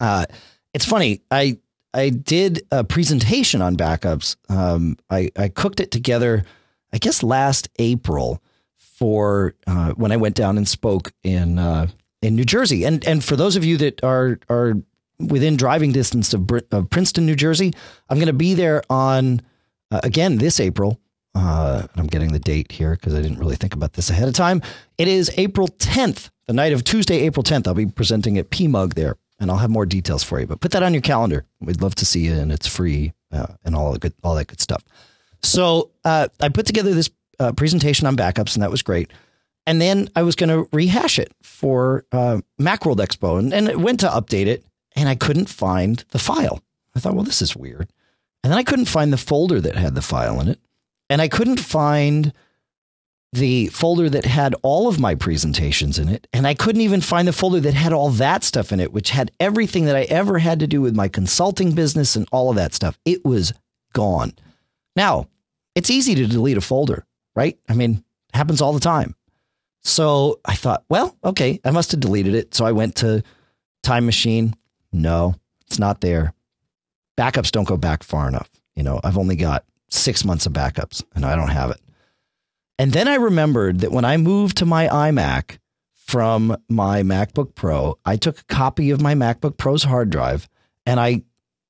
[0.01, 0.27] Uh,
[0.73, 1.23] it's funny.
[1.31, 1.59] I
[1.93, 4.37] I did a presentation on backups.
[4.49, 6.45] Um, I I cooked it together,
[6.93, 8.43] I guess last April
[8.79, 11.89] for uh, when I went down and spoke in uh,
[12.23, 12.85] in New Jersey.
[12.85, 14.75] And and for those of you that are are
[15.21, 17.73] within driving distance of, Br- of Princeton, New Jersey,
[18.09, 19.43] I'm going to be there on
[19.91, 21.01] uh, again this April.
[21.35, 24.35] Uh, I'm getting the date here because I didn't really think about this ahead of
[24.35, 24.63] time.
[24.99, 27.67] It is April 10th, the night of Tuesday, April 10th.
[27.67, 30.47] I'll be presenting at PMUG there, and I'll have more details for you.
[30.47, 31.45] But put that on your calendar.
[31.61, 34.47] We'd love to see you, and it's free uh, and all the good, all that
[34.47, 34.85] good stuff.
[35.43, 37.11] So uh, I put together this
[37.41, 39.11] uh, presentation on backups, and that was great.
[39.67, 43.81] And then I was going to rehash it for uh, Macworld Expo, and, and it
[43.81, 44.65] went to update it.
[44.95, 46.63] and I couldn't find the file.
[46.95, 47.89] I thought, well, this is weird.
[48.45, 50.61] And then I couldn't find the folder that had the file in it.
[51.11, 52.33] And I couldn't find
[53.33, 56.29] the folder that had all of my presentations in it.
[56.33, 59.11] And I couldn't even find the folder that had all that stuff in it, which
[59.11, 62.57] had everything that I ever had to do with my consulting business and all of
[62.57, 62.97] that stuff.
[63.05, 63.53] It was
[63.93, 64.35] gone.
[64.95, 65.27] Now,
[65.75, 67.59] it's easy to delete a folder, right?
[67.69, 69.17] I mean, happens all the time.
[69.83, 72.55] So I thought, well, okay, I must have deleted it.
[72.55, 73.23] So I went to
[73.83, 74.55] Time Machine.
[74.93, 75.35] No,
[75.67, 76.33] it's not there.
[77.19, 78.49] Backups don't go back far enough.
[78.77, 79.65] You know, I've only got
[79.95, 81.81] six months of backups and I don't have it.
[82.79, 85.59] And then I remembered that when I moved to my iMac
[85.95, 90.49] from my MacBook Pro, I took a copy of my MacBook Pro's hard drive
[90.87, 91.23] and I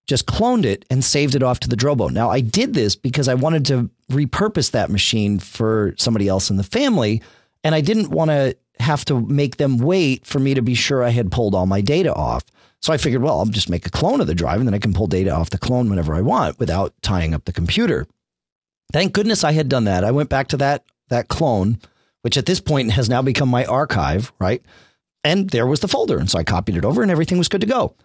[0.06, 2.10] just cloned it and saved it off to the Drobo.
[2.10, 6.56] Now, I did this because I wanted to repurpose that machine for somebody else in
[6.56, 7.22] the family.
[7.62, 11.02] And I didn't want to have to make them wait for me to be sure
[11.02, 12.44] I had pulled all my data off.
[12.82, 14.78] So I figured, well, I'll just make a clone of the drive and then I
[14.78, 18.06] can pull data off the clone whenever I want without tying up the computer.
[18.94, 20.04] Thank goodness I had done that.
[20.04, 21.80] I went back to that that clone,
[22.22, 24.62] which at this point has now become my archive, right?
[25.24, 26.16] And there was the folder.
[26.16, 27.96] And so I copied it over and everything was good to go.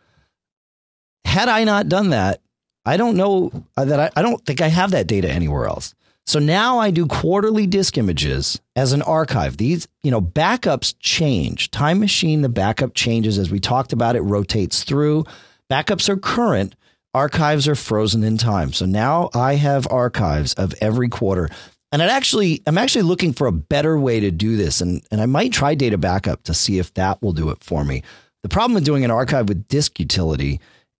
[1.25, 2.41] Had I not done that,
[2.87, 5.93] I don't know uh, that I, I don't think I have that data anywhere else.
[6.25, 9.57] So now I do quarterly disk images as an archive.
[9.57, 11.69] These, you know, backups change.
[11.69, 15.25] Time Machine, the backup changes as we talked about, it rotates through.
[15.69, 16.73] Backups are current,
[17.13, 18.73] archives are frozen in time.
[18.73, 21.49] So now I have archives of every quarter.
[21.91, 24.79] And it actually, I'm actually looking for a better way to do this.
[24.79, 27.83] And, and I might try data backup to see if that will do it for
[27.83, 28.03] me.
[28.43, 30.59] The problem with doing an archive with disk utility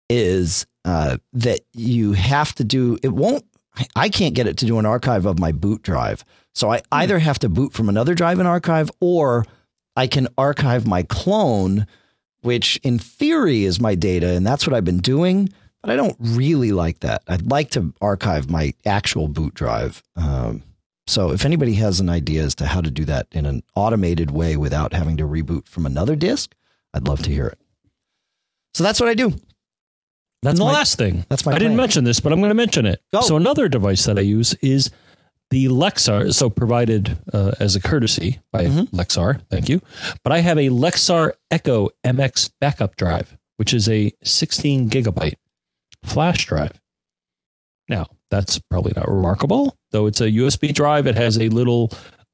[0.10, 3.45] is uh, that you have to do, it won't,
[3.95, 6.26] I can't get it to do an archive of my boot drive.
[6.55, 6.84] So I hmm.
[6.91, 9.45] either have to boot from another drive and archive, or
[9.95, 11.86] I can archive my clone,
[12.41, 14.30] which in theory is my data.
[14.30, 15.49] And that's what I've been doing.
[15.82, 17.24] But I don't really like that.
[17.28, 20.04] I'd like to archive my actual boot drive.
[20.16, 20.64] Um,
[21.08, 24.30] so if anybody has an idea as to how to do that in an automated
[24.32, 26.54] way without having to reboot from another disk,
[26.94, 27.58] I'd love to hear it.
[28.74, 29.32] So that's what I do.
[30.42, 31.26] That's and the my, last thing.
[31.30, 31.52] That's my.
[31.52, 31.62] I plan.
[31.62, 33.02] didn't mention this, but I'm going to mention it.
[33.12, 33.22] Go.
[33.22, 34.92] So another device that I use is
[35.50, 36.34] the Lexar.
[36.34, 38.96] So provided uh, as a courtesy by mm-hmm.
[38.96, 39.42] Lexar.
[39.50, 39.82] Thank you.
[40.24, 45.36] But I have a Lexar Echo MX backup drive, which is a 16 gigabyte
[46.04, 46.80] flash drive.
[47.88, 51.08] Now, that's probably not remarkable, though it's a USB drive.
[51.08, 51.91] It has a little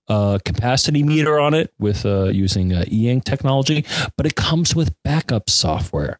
[0.08, 3.86] uh, capacity meter on it with uh, using uh, e-ink technology,
[4.18, 6.20] but it comes with backup software.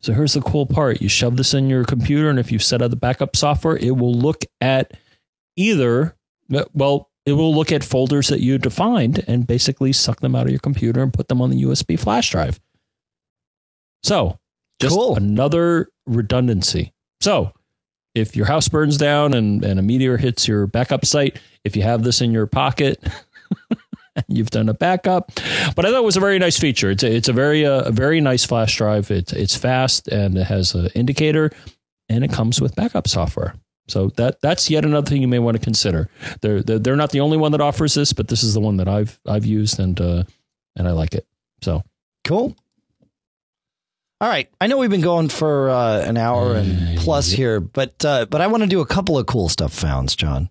[0.00, 2.82] So here's the cool part: you shove this in your computer, and if you set
[2.82, 4.92] up the backup software, it will look at
[5.56, 6.16] either
[6.74, 10.50] well, it will look at folders that you defined and basically suck them out of
[10.50, 12.60] your computer and put them on the USB flash drive.
[14.02, 14.38] So,
[14.80, 15.16] just cool.
[15.16, 16.92] another redundancy.
[17.20, 17.52] So,
[18.14, 21.82] if your house burns down and, and a meteor hits your backup site, if you
[21.82, 23.02] have this in your pocket,
[24.28, 25.32] you've done a backup.
[25.74, 26.90] But I thought it was a very nice feature.
[26.90, 29.10] It's a, it's a very uh, a very nice flash drive.
[29.10, 31.50] It's it's fast and it has an indicator,
[32.08, 33.54] and it comes with backup software.
[33.88, 36.08] So that that's yet another thing you may want to consider.
[36.40, 38.78] They're they're, they're not the only one that offers this, but this is the one
[38.78, 40.24] that I've I've used and uh,
[40.74, 41.26] and I like it.
[41.62, 41.82] So
[42.24, 42.56] cool.
[44.18, 48.02] All right, I know we've been going for uh, an hour and plus here, but
[48.02, 50.48] uh, but I want to do a couple of cool stuff founds, John.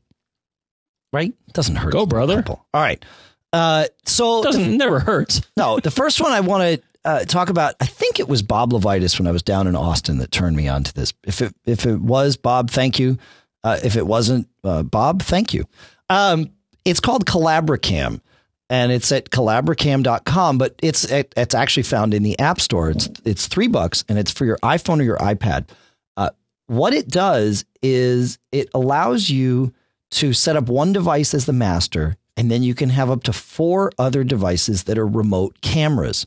[1.11, 1.33] Right?
[1.53, 1.91] Doesn't hurt.
[1.91, 2.43] Go, brother.
[2.47, 3.03] All right.
[3.51, 5.41] Uh, so doesn't the, never hurts.
[5.57, 7.73] no, the first one I want to uh, talk about.
[7.79, 10.67] I think it was Bob Levitus when I was down in Austin that turned me
[10.67, 11.13] on to this.
[11.23, 13.17] If it if it was Bob, thank you.
[13.63, 15.65] Uh, if it wasn't uh, Bob, thank you.
[16.11, 16.51] Um,
[16.83, 18.21] it's called Collaboracam
[18.69, 22.89] and it's at collaboracam.com, but it's it's actually found in the App Store.
[22.89, 25.69] It's it's three bucks, and it's for your iPhone or your iPad.
[26.17, 26.31] Uh,
[26.67, 29.73] what it does is it allows you
[30.11, 33.33] to set up one device as the master, and then you can have up to
[33.33, 36.25] four other devices that are remote cameras,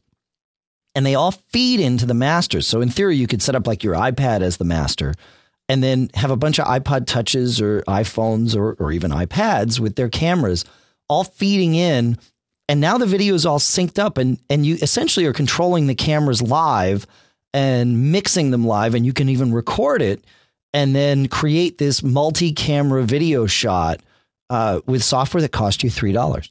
[0.94, 2.60] and they all feed into the master.
[2.60, 5.14] So in theory, you could set up like your iPad as the master.
[5.70, 9.96] And then have a bunch of iPod touches or iPhones or, or even iPads with
[9.96, 10.64] their cameras
[11.08, 12.18] all feeding in.
[12.68, 15.94] And now the video is all synced up and, and you essentially are controlling the
[15.94, 17.06] cameras live
[17.54, 18.94] and mixing them live.
[18.94, 20.24] And you can even record it
[20.74, 24.00] and then create this multi camera video shot
[24.50, 26.50] uh, with software that costs you $3.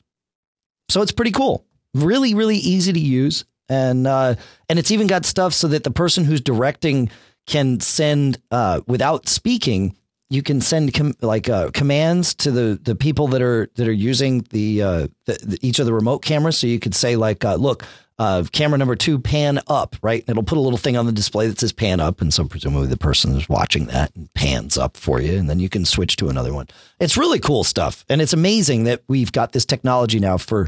[0.90, 1.66] So it's pretty cool.
[1.94, 3.46] Really, really easy to use.
[3.70, 4.36] And, uh,
[4.70, 7.10] and it's even got stuff so that the person who's directing
[7.48, 9.96] can send, uh, without speaking,
[10.30, 13.94] you can send com- like uh, commands to the the people that are that are
[13.94, 16.58] using the, uh, the, the, each of the remote cameras.
[16.58, 17.86] So you could say like, uh, look,
[18.20, 20.24] uh, camera number two, pan up, right?
[20.28, 22.20] It'll put a little thing on the display that says pan up.
[22.20, 25.38] And so presumably the person is watching that and pans up for you.
[25.38, 26.68] And then you can switch to another one.
[27.00, 28.04] It's really cool stuff.
[28.10, 30.68] And it's amazing that we've got this technology now for,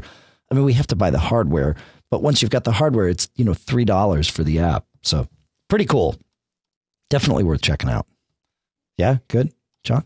[0.50, 1.74] I mean, we have to buy the hardware,
[2.08, 4.84] but once you've got the hardware, it's, you know, $3 for the app.
[5.02, 5.26] So
[5.68, 6.16] pretty cool.
[7.08, 8.06] Definitely worth checking out.
[9.00, 9.18] Yeah.
[9.28, 9.52] Good.
[9.82, 10.04] John?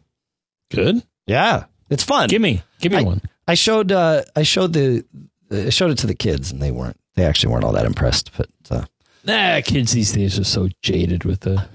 [0.71, 1.03] Good.
[1.27, 1.65] Yeah.
[1.91, 2.29] It's fun.
[2.29, 3.21] Give me, give me I, one.
[3.47, 5.05] I showed, uh, I showed the,
[5.51, 8.31] I showed it to the kids and they weren't they actually weren't all that impressed.
[8.37, 8.85] But uh,
[9.25, 11.67] nah, kids these days are so jaded with the.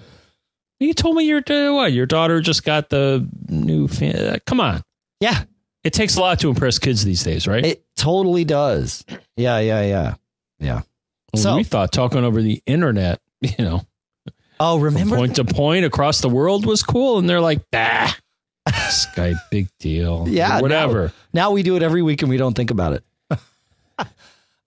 [0.80, 1.91] You told me your uh, what?
[1.91, 3.88] Your daughter just got the new.
[3.88, 4.82] Fan, uh, come on.
[5.20, 5.44] Yeah,
[5.84, 7.66] it takes a lot to impress kids these days, right?
[7.66, 9.04] It totally does.
[9.36, 10.16] Yeah, yeah, yeah,
[10.60, 10.82] yeah.
[11.34, 13.82] Well, so we thought talking over the internet, you know.
[14.60, 18.18] Oh, remember point to point across the world was cool, and they're like, ah,
[18.68, 20.26] Skype, big deal.
[20.27, 21.14] Yeah, or whatever.
[21.34, 23.03] Now, now we do it every week, and we don't think about it.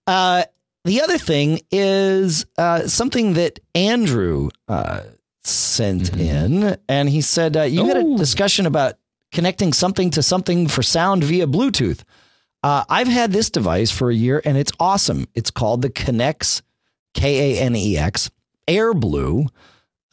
[0.07, 0.43] uh,
[0.85, 5.01] the other thing is uh, something that Andrew uh,
[5.43, 6.19] sent mm-hmm.
[6.63, 8.17] in, and he said uh, you had a oh.
[8.17, 8.95] discussion about
[9.31, 12.03] connecting something to something for sound via Bluetooth.
[12.63, 15.27] Uh, I've had this device for a year, and it's awesome.
[15.35, 16.61] It's called the Kinex, Kanex,
[17.13, 18.31] K A N E X
[18.67, 19.47] AirBlue.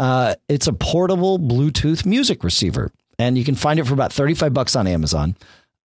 [0.00, 4.54] Uh, it's a portable Bluetooth music receiver, and you can find it for about thirty-five
[4.54, 5.36] bucks on Amazon.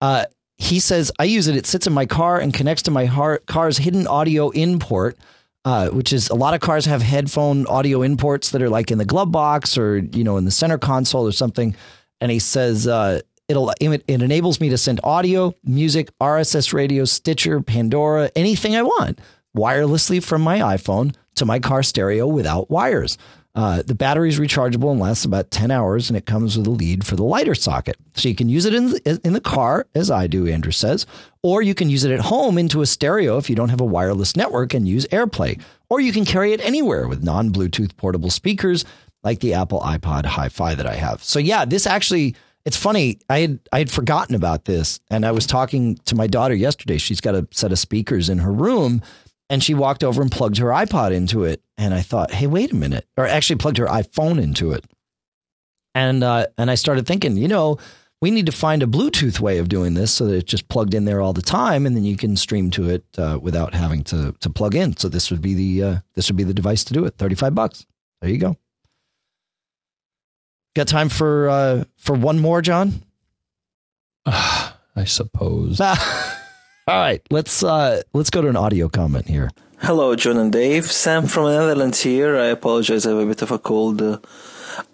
[0.01, 0.25] Uh,
[0.57, 1.57] he says, I use it.
[1.57, 3.09] It sits in my car and connects to my
[3.47, 5.19] car's hidden audio import,
[5.65, 8.99] uh, which is a lot of cars have headphone audio imports that are like in
[8.99, 11.75] the glove box or, you know, in the center console or something.
[12.21, 17.05] And he says, uh, it'll, it, it enables me to send audio, music, RSS radio,
[17.05, 19.19] Stitcher, Pandora, anything I want
[19.57, 23.19] wirelessly from my iPhone to my car stereo without wires.
[23.55, 26.71] Uh, the battery is rechargeable and lasts about 10 hours, and it comes with a
[26.71, 27.97] lead for the lighter socket.
[28.15, 31.07] So you can use it in the, in the car, as I do, Andrew says,
[31.43, 33.85] or you can use it at home into a stereo if you don't have a
[33.85, 38.31] wireless network and use AirPlay, or you can carry it anywhere with non Bluetooth portable
[38.31, 38.85] speakers
[39.23, 41.23] like the Apple iPod Hi Fi that I have.
[41.23, 42.35] So, yeah, this actually.
[42.67, 43.19] It's funny.
[43.29, 46.97] I had I had forgotten about this, and I was talking to my daughter yesterday.
[46.97, 49.03] She's got a set of speakers in her room,
[49.51, 51.63] and she walked over and plugged her iPod into it.
[51.77, 53.07] And I thought, hey, wait a minute.
[53.17, 54.85] Or actually plugged her iPhone into it.
[55.95, 57.79] And uh, and I started thinking, you know,
[58.21, 60.95] we need to find a Bluetooth way of doing this so that it's just plugged
[60.95, 64.03] in there all the time, and then you can stream to it uh, without having
[64.05, 64.97] to to plug in.
[64.97, 67.17] So this would be the uh, this would be the device to do it.
[67.17, 67.87] Thirty five bucks.
[68.21, 68.57] There you go.
[70.75, 73.03] Got time for uh, for one more, John?
[74.27, 75.81] I suppose.
[75.81, 75.95] All
[76.89, 79.51] right, let's uh, let's go to an audio comment here.
[79.87, 80.91] Hello, John and Dave.
[80.91, 82.39] Sam from the Netherlands here.
[82.39, 84.01] I apologize, I have a bit of a cold.
[84.01, 84.17] Uh,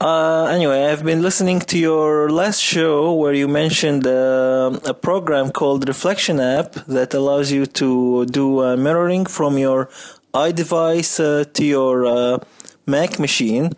[0.01, 5.53] uh, anyway, I've been listening to your last show where you mentioned uh, a program
[5.53, 9.89] called Reflection App that allows you to do uh, mirroring from your
[10.35, 12.39] iDevice uh, to your uh,
[12.85, 13.71] Mac machine.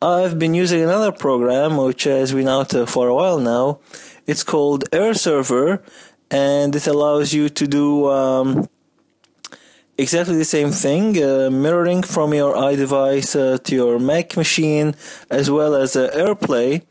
[0.00, 3.80] I've been using another program which has been out for a while now.
[4.24, 5.82] It's called AirServer
[6.30, 8.68] and it allows you to do um,
[9.96, 14.94] exactly the same thing, uh, mirroring from your iDevice uh, to your Mac machine,
[15.30, 16.82] as well as uh, AirPlay.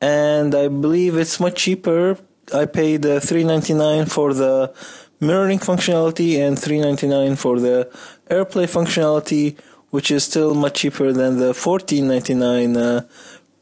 [0.00, 2.18] And I believe it's much cheaper.
[2.52, 4.74] I paid uh, three ninety nine for the
[5.20, 7.88] mirroring functionality and three ninety nine for the
[8.28, 9.56] AirPlay functionality,
[9.90, 13.06] which is still much cheaper than the fourteen ninety nine uh,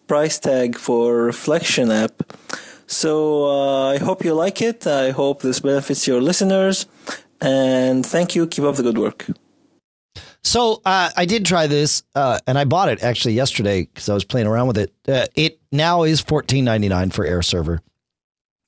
[0.09, 2.23] price tag for Reflection app.
[2.87, 4.87] So uh, I hope you like it.
[4.87, 6.87] I hope this benefits your listeners.
[7.43, 8.47] And thank you.
[8.47, 9.27] Keep up the good work.
[10.45, 14.15] So uh, I did try this, uh, and I bought it actually yesterday because I
[14.15, 14.93] was playing around with it.
[15.07, 17.81] Uh, it now is fourteen ninety nine for AirServer,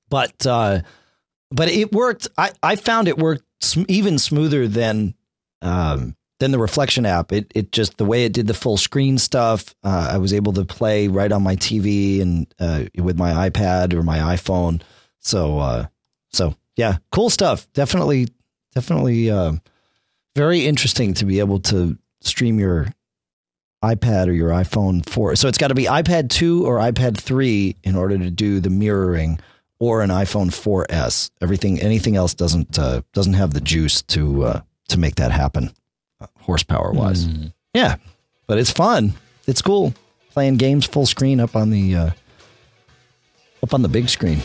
[0.09, 0.81] but uh,
[1.51, 2.29] but it worked.
[2.37, 5.15] I, I found it worked sm- even smoother than
[5.63, 9.19] um, then the reflection app, it it just the way it did the full screen
[9.19, 9.75] stuff.
[9.85, 13.95] Uh, I was able to play right on my TV and uh, with my iPad
[13.95, 14.81] or my iPhone.
[15.19, 15.89] So
[16.33, 17.67] so yeah, cool stuff.
[17.73, 18.29] Definitely
[18.75, 19.53] definitely uh,
[20.35, 22.89] very interesting to be able to stream your
[23.83, 25.37] iPad or your iPhone four.
[25.37, 28.71] So it's got to be iPad two or iPad three in order to do the
[28.71, 29.39] mirroring,
[29.79, 31.31] or an iPhone 4S.
[31.43, 35.71] Everything anything else doesn't uh, doesn't have the juice to uh, to make that happen
[36.41, 37.27] horsepower wise.
[37.27, 37.53] Mm.
[37.75, 37.97] Yeah,
[38.47, 39.15] but it's fun.
[39.47, 39.95] It's cool
[40.35, 42.11] playing games full screen up on the uh,
[43.63, 44.41] up on the big screen.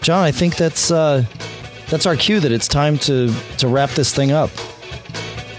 [0.00, 1.24] John, I think that's uh,
[1.88, 4.50] that's our cue that it's time to to wrap this thing up.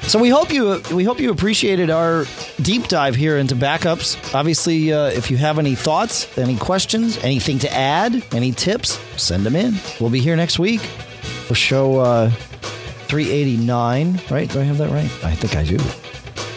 [0.07, 2.26] So we hope you we hope you appreciated our
[2.61, 4.35] deep dive here into backups.
[4.35, 9.43] Obviously, uh, if you have any thoughts, any questions, anything to add, any tips, send
[9.45, 9.73] them in.
[9.99, 14.49] We'll be here next week for show uh, 389, right?
[14.49, 15.10] Do I have that right?
[15.23, 15.80] I think I do.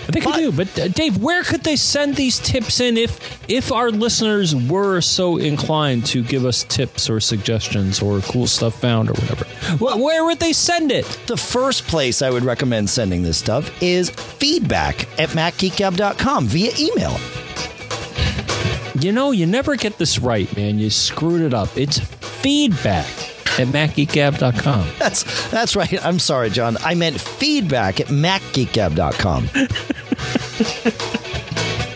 [0.08, 0.50] I think I do.
[0.52, 5.02] But uh, Dave, where could they send these tips in if if our listeners were
[5.02, 9.44] so inclined to give us tips or suggestions or cool stuff found or whatever?
[9.76, 11.04] Wh- Where would they send it?
[11.26, 17.16] The first place I would recommend sending this stuff is feedback at macgeekgab.com via email.
[19.00, 20.78] You know, you never get this right, man.
[20.78, 21.68] You screwed it up.
[21.76, 23.06] It's feedback
[23.60, 24.88] at macgeekgab.com.
[24.98, 26.04] That's that's right.
[26.04, 26.76] I'm sorry, John.
[26.84, 29.50] I meant feedback at macgeekgab.com.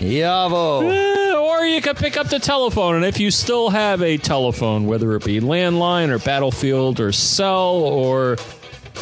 [0.00, 0.82] Yavo.
[0.92, 4.86] Eh, Or you could pick up the telephone, and if you still have a telephone,
[4.86, 8.36] whether it be landline or Battlefield or Cell or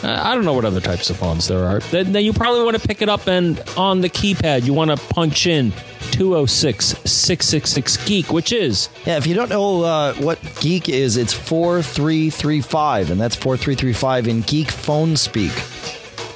[0.03, 2.63] uh, I don't know what other types of phones there are, then, then you probably
[2.65, 5.73] want to pick it up and on the keypad you want to punch in
[6.13, 11.33] 206 666 Geek, which is Yeah, if you don't know uh, what geek is, it's
[11.35, 15.53] 4335, and that's 4335 in geek phone speak.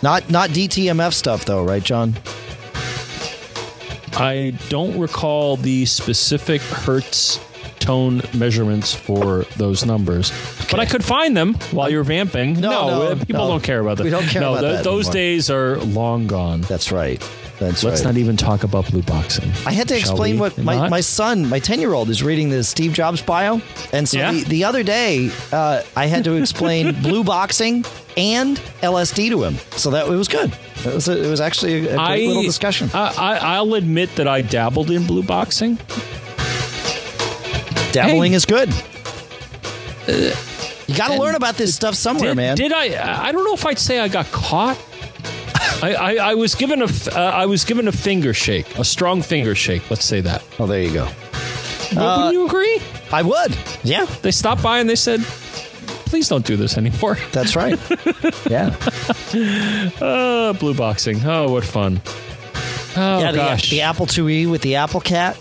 [0.03, 2.15] Not not DTMF stuff though, right, John?
[4.17, 7.41] I don't recall the specific hertz
[7.81, 10.33] tone measurements for those numbers,
[10.71, 12.61] but I could find them while you're vamping.
[12.61, 13.49] No, no, uh, people no.
[13.49, 14.05] don't care about that.
[14.05, 15.13] We don't care no, about th- that those anymore.
[15.15, 16.63] days are long gone.
[16.63, 17.23] That's right.
[17.61, 18.13] That's Let's right.
[18.13, 19.51] not even talk about blue boxing.
[19.65, 22.51] I had to Shall explain what my, my son, my 10 year old, is reading
[22.51, 23.61] the Steve Jobs bio.
[23.93, 24.33] And so Yeah?
[24.33, 27.85] the, the other day, uh, I had to explain blue boxing
[28.17, 29.55] and LSD to him.
[29.77, 30.53] So that it was good.
[30.85, 32.91] It was, a, it was actually a, a great little discussion.
[32.93, 35.79] I, I, I'll admit that I dabbled in blue boxing.
[37.93, 38.37] Dabbling hey.
[38.37, 38.69] is good.
[40.09, 42.57] you got to learn about this stuff somewhere, Did, man.
[42.57, 43.29] did I?
[43.29, 44.77] I don't know if I'd say I got caught.
[45.85, 49.23] I, I, I was given a uh, I was given a finger shake, a strong
[49.23, 49.91] finger shake.
[49.91, 50.43] Let's say that.
[50.59, 51.09] oh, there you go.
[51.95, 52.81] Well, Wouldn't you agree?
[53.13, 53.57] I would.
[53.85, 55.21] Yeah, They stopped by and they said,
[56.07, 57.79] "Please don't do this anymore." that's right.
[58.51, 58.75] yeah.
[60.01, 61.21] Oh, blue boxing.
[61.25, 62.01] Oh, what fun.
[62.97, 63.71] Oh yeah, the, gosh.
[63.71, 65.37] the Apple IIe with the Apple Cat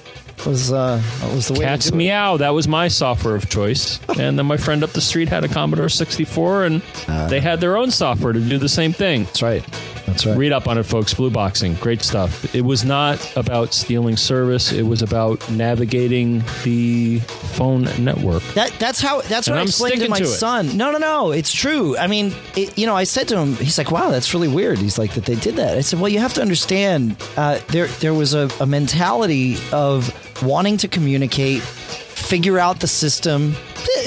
[0.45, 1.01] was uh
[1.33, 1.97] was the way Cat's do it.
[1.97, 2.37] Meow.
[2.37, 3.99] That was my software of choice.
[4.19, 7.27] And then my friend up the street had a Commodore 64, and Uh.
[7.29, 9.23] they had their own software to do the same thing.
[9.25, 9.63] That's right.
[10.05, 10.37] That's right.
[10.37, 11.13] Read up on it, folks.
[11.13, 11.75] Blue Boxing.
[11.75, 12.53] Great stuff.
[12.53, 18.43] It was not about stealing service, it was about navigating the phone network.
[18.53, 20.75] That that's how that's And what I I'm explained to my to son.
[20.77, 21.97] No, no, no, it's true.
[21.97, 24.77] I mean, it, you know, I said to him, he's like, "Wow, that's really weird."
[24.79, 27.87] He's like, "That they did that." I said, "Well, you have to understand, uh, there
[27.87, 30.11] there was a, a mentality of
[30.43, 33.55] wanting to communicate, figure out the system."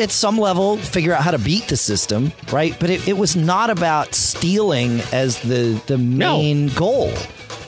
[0.01, 2.77] At some level, figure out how to beat the system, right?
[2.78, 6.36] But it, it was not about stealing as the the No.
[6.39, 7.12] main goal.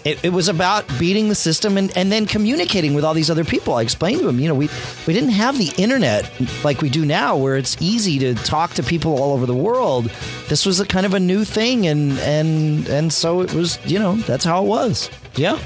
[0.05, 3.45] It, it was about beating the system and, and then communicating with all these other
[3.45, 3.75] people.
[3.75, 4.71] I explained to them, you know, we,
[5.07, 6.31] we didn't have the internet
[6.65, 10.05] like we do now, where it's easy to talk to people all over the world.
[10.49, 13.99] This was a kind of a new thing, and and and so it was, you
[13.99, 15.11] know, that's how it was.
[15.35, 15.59] Yeah,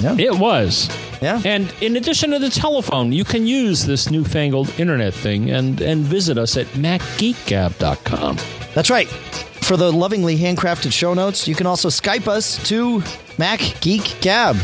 [0.00, 0.88] yeah, It was.
[1.22, 1.40] yeah.
[1.44, 6.02] And in addition to the telephone, you can use this newfangled internet thing and, and
[6.04, 8.36] visit us at macgeekgab.com.
[8.74, 9.08] That's right.
[9.08, 13.02] For the lovingly handcrafted show notes, you can also Skype us to
[13.38, 14.54] Mac Geek Gab.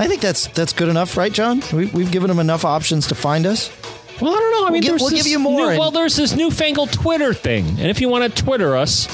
[0.00, 1.62] I think that's that's good enough, right, John?
[1.72, 3.70] We, we've given them enough options to find us.
[4.20, 4.66] Well, I don't know.
[4.66, 7.34] I mean, gi- there's we'll give you more new- and- well, there's this newfangled Twitter
[7.34, 9.06] thing, and if you want to Twitter us,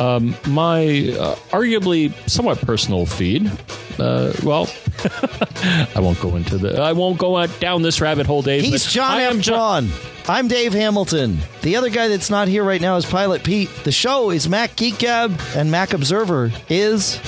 [0.00, 3.50] um, my uh, arguably somewhat personal feed.
[3.98, 4.70] Uh, well,
[5.94, 6.80] I won't go into the.
[6.80, 8.62] I won't go down this rabbit hole, Dave.
[8.62, 9.44] He's John I am F.
[9.44, 9.90] Jo- Braun.
[10.28, 11.38] I'm Dave Hamilton.
[11.62, 13.68] The other guy that's not here right now is Pilot Pete.
[13.84, 17.18] The show is Mac Geek Gab, and Mac Observer is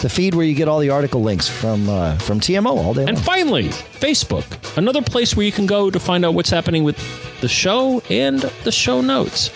[0.00, 3.02] the feed where you get all the article links from uh, from TMO all day
[3.02, 3.10] long.
[3.10, 6.96] And finally, Facebook, another place where you can go to find out what's happening with
[7.40, 9.50] the show and the show notes.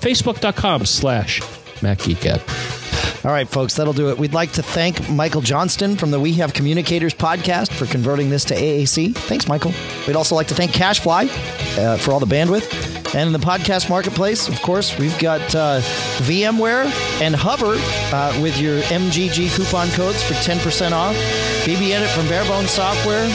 [0.00, 1.40] Facebook.com slash
[1.80, 3.24] MacGeekGab.
[3.24, 4.18] All right, folks, that'll do it.
[4.18, 8.44] We'd like to thank Michael Johnston from the We Have Communicators podcast for converting this
[8.46, 9.16] to AAC.
[9.16, 9.72] Thanks, Michael.
[10.06, 11.28] We'd also like to thank Cashfly
[11.76, 12.94] uh, for all the bandwidth.
[13.16, 15.80] And in the podcast marketplace, of course, we've got uh,
[16.22, 16.84] VMware
[17.20, 17.74] and Hover
[18.14, 21.16] uh, with your MGG coupon codes for 10% off.
[21.64, 23.26] BBEdit from Barebone Software,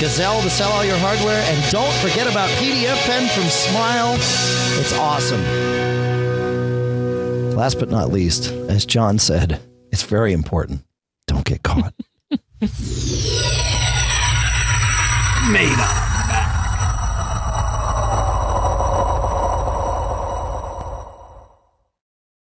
[0.00, 4.14] Gazelle to sell all your hardware, and don't forget about PDF Pen from Smile.
[4.78, 6.07] It's awesome.
[7.58, 9.60] Last but not least, as John said,
[9.90, 10.84] it's very important.
[11.26, 11.92] Don't get caught.
[15.50, 16.17] Made up.